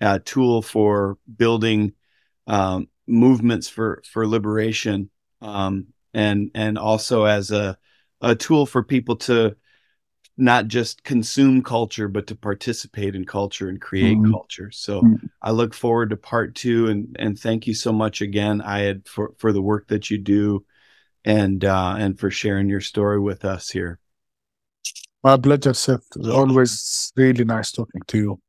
a 0.00 0.18
tool 0.20 0.60
for 0.60 1.16
building 1.36 1.92
um 2.46 2.88
movements 3.06 3.68
for 3.68 4.02
for 4.10 4.26
liberation 4.26 5.08
um 5.40 5.86
and 6.12 6.50
and 6.54 6.76
also 6.78 7.24
as 7.24 7.50
a 7.50 7.78
a 8.20 8.34
tool 8.34 8.66
for 8.66 8.82
people 8.82 9.16
to 9.16 9.54
not 10.36 10.66
just 10.66 11.02
consume 11.04 11.62
culture 11.62 12.08
but 12.08 12.26
to 12.26 12.34
participate 12.34 13.14
in 13.14 13.24
culture 13.24 13.68
and 13.68 13.80
create 13.80 14.18
Mhm. 14.18 14.30
culture 14.30 14.70
so 14.70 15.00
Mhm. 15.02 15.30
I 15.40 15.52
look 15.52 15.74
forward 15.74 16.10
to 16.10 16.16
part 16.16 16.54
two 16.54 16.88
and 16.88 17.16
and 17.18 17.38
thank 17.38 17.66
you 17.66 17.74
so 17.74 17.92
much 17.92 18.20
again, 18.20 18.60
Ayed, 18.60 19.06
for 19.08 19.32
for 19.38 19.52
the 19.52 19.62
work 19.62 19.86
that 19.88 20.10
you 20.10 20.18
do 20.18 20.64
and 21.26 21.64
uh 21.64 21.96
and 21.98 22.18
for 22.18 22.30
sharing 22.30 22.68
your 22.70 22.80
story 22.80 23.20
with 23.20 23.44
us 23.44 23.68
here. 23.68 23.98
My 25.22 25.36
pleasure, 25.36 25.74
Seth. 25.74 26.06
Always 26.30 27.12
really 27.16 27.44
nice 27.44 27.72
talking 27.72 28.00
to 28.06 28.16
you. 28.16 28.40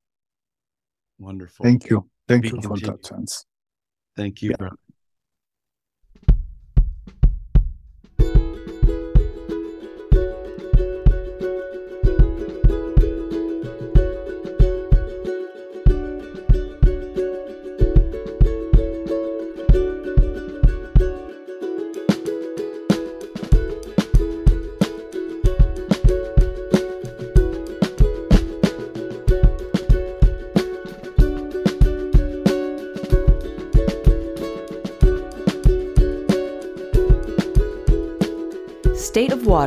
Wonderful. 1.17 1.63
Thank 1.65 1.89
you. 1.89 2.07
Thank 2.27 2.43
Be 2.43 2.49
you 2.49 2.61
for 2.61 2.77
that 2.77 3.03
chance. 3.03 3.45
Thank 4.15 4.41
you, 4.43 4.51
Yeah. 4.51 4.57
brother. 4.57 4.75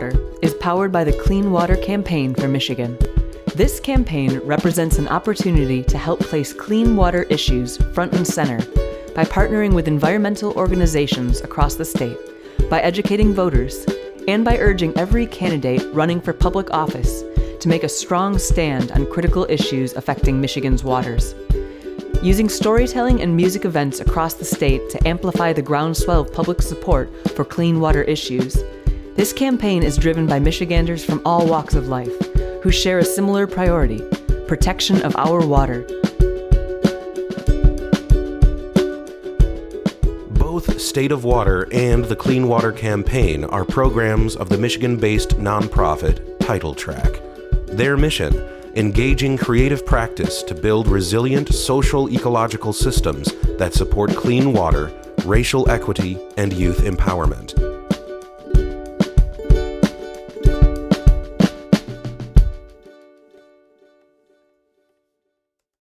Water 0.00 0.34
is 0.40 0.54
powered 0.54 0.92
by 0.92 1.04
the 1.04 1.12
Clean 1.12 1.52
Water 1.52 1.76
Campaign 1.76 2.34
for 2.34 2.48
Michigan. 2.48 2.96
This 3.54 3.78
campaign 3.78 4.38
represents 4.44 4.96
an 4.96 5.08
opportunity 5.08 5.82
to 5.82 5.98
help 5.98 6.20
place 6.20 6.54
clean 6.54 6.96
water 6.96 7.24
issues 7.24 7.76
front 7.92 8.14
and 8.14 8.26
center 8.26 8.64
by 9.14 9.24
partnering 9.24 9.74
with 9.74 9.88
environmental 9.88 10.54
organizations 10.54 11.42
across 11.42 11.74
the 11.74 11.84
state, 11.84 12.16
by 12.70 12.80
educating 12.80 13.34
voters, 13.34 13.84
and 14.26 14.42
by 14.42 14.56
urging 14.56 14.96
every 14.96 15.26
candidate 15.26 15.86
running 15.92 16.18
for 16.18 16.32
public 16.32 16.72
office 16.72 17.22
to 17.60 17.68
make 17.68 17.84
a 17.84 17.88
strong 17.88 18.38
stand 18.38 18.92
on 18.92 19.04
critical 19.04 19.44
issues 19.50 19.92
affecting 19.92 20.40
Michigan's 20.40 20.82
waters. 20.82 21.34
Using 22.22 22.48
storytelling 22.48 23.20
and 23.20 23.36
music 23.36 23.66
events 23.66 24.00
across 24.00 24.32
the 24.32 24.46
state 24.46 24.88
to 24.88 25.06
amplify 25.06 25.52
the 25.52 25.60
groundswell 25.60 26.22
of 26.22 26.32
public 26.32 26.62
support 26.62 27.10
for 27.36 27.44
clean 27.44 27.80
water 27.80 28.02
issues, 28.02 28.62
this 29.16 29.32
campaign 29.32 29.82
is 29.82 29.96
driven 29.96 30.26
by 30.26 30.38
Michiganders 30.38 31.04
from 31.04 31.20
all 31.24 31.46
walks 31.46 31.74
of 31.74 31.88
life 31.88 32.12
who 32.62 32.70
share 32.70 32.98
a 32.98 33.04
similar 33.04 33.46
priority 33.46 34.02
protection 34.46 35.02
of 35.02 35.14
our 35.16 35.46
water. 35.46 35.86
Both 40.30 40.80
State 40.80 41.12
of 41.12 41.24
Water 41.24 41.68
and 41.72 42.04
the 42.04 42.16
Clean 42.16 42.48
Water 42.48 42.72
Campaign 42.72 43.44
are 43.44 43.64
programs 43.64 44.36
of 44.36 44.48
the 44.48 44.58
Michigan 44.58 44.96
based 44.96 45.38
nonprofit 45.38 46.38
Title 46.40 46.74
Track. 46.74 47.20
Their 47.66 47.96
mission 47.96 48.34
engaging 48.76 49.36
creative 49.36 49.84
practice 49.84 50.42
to 50.44 50.54
build 50.54 50.86
resilient 50.86 51.52
social 51.52 52.08
ecological 52.08 52.72
systems 52.72 53.32
that 53.58 53.74
support 53.74 54.14
clean 54.14 54.52
water, 54.52 54.92
racial 55.24 55.68
equity, 55.70 56.18
and 56.36 56.52
youth 56.52 56.78
empowerment. 56.78 57.69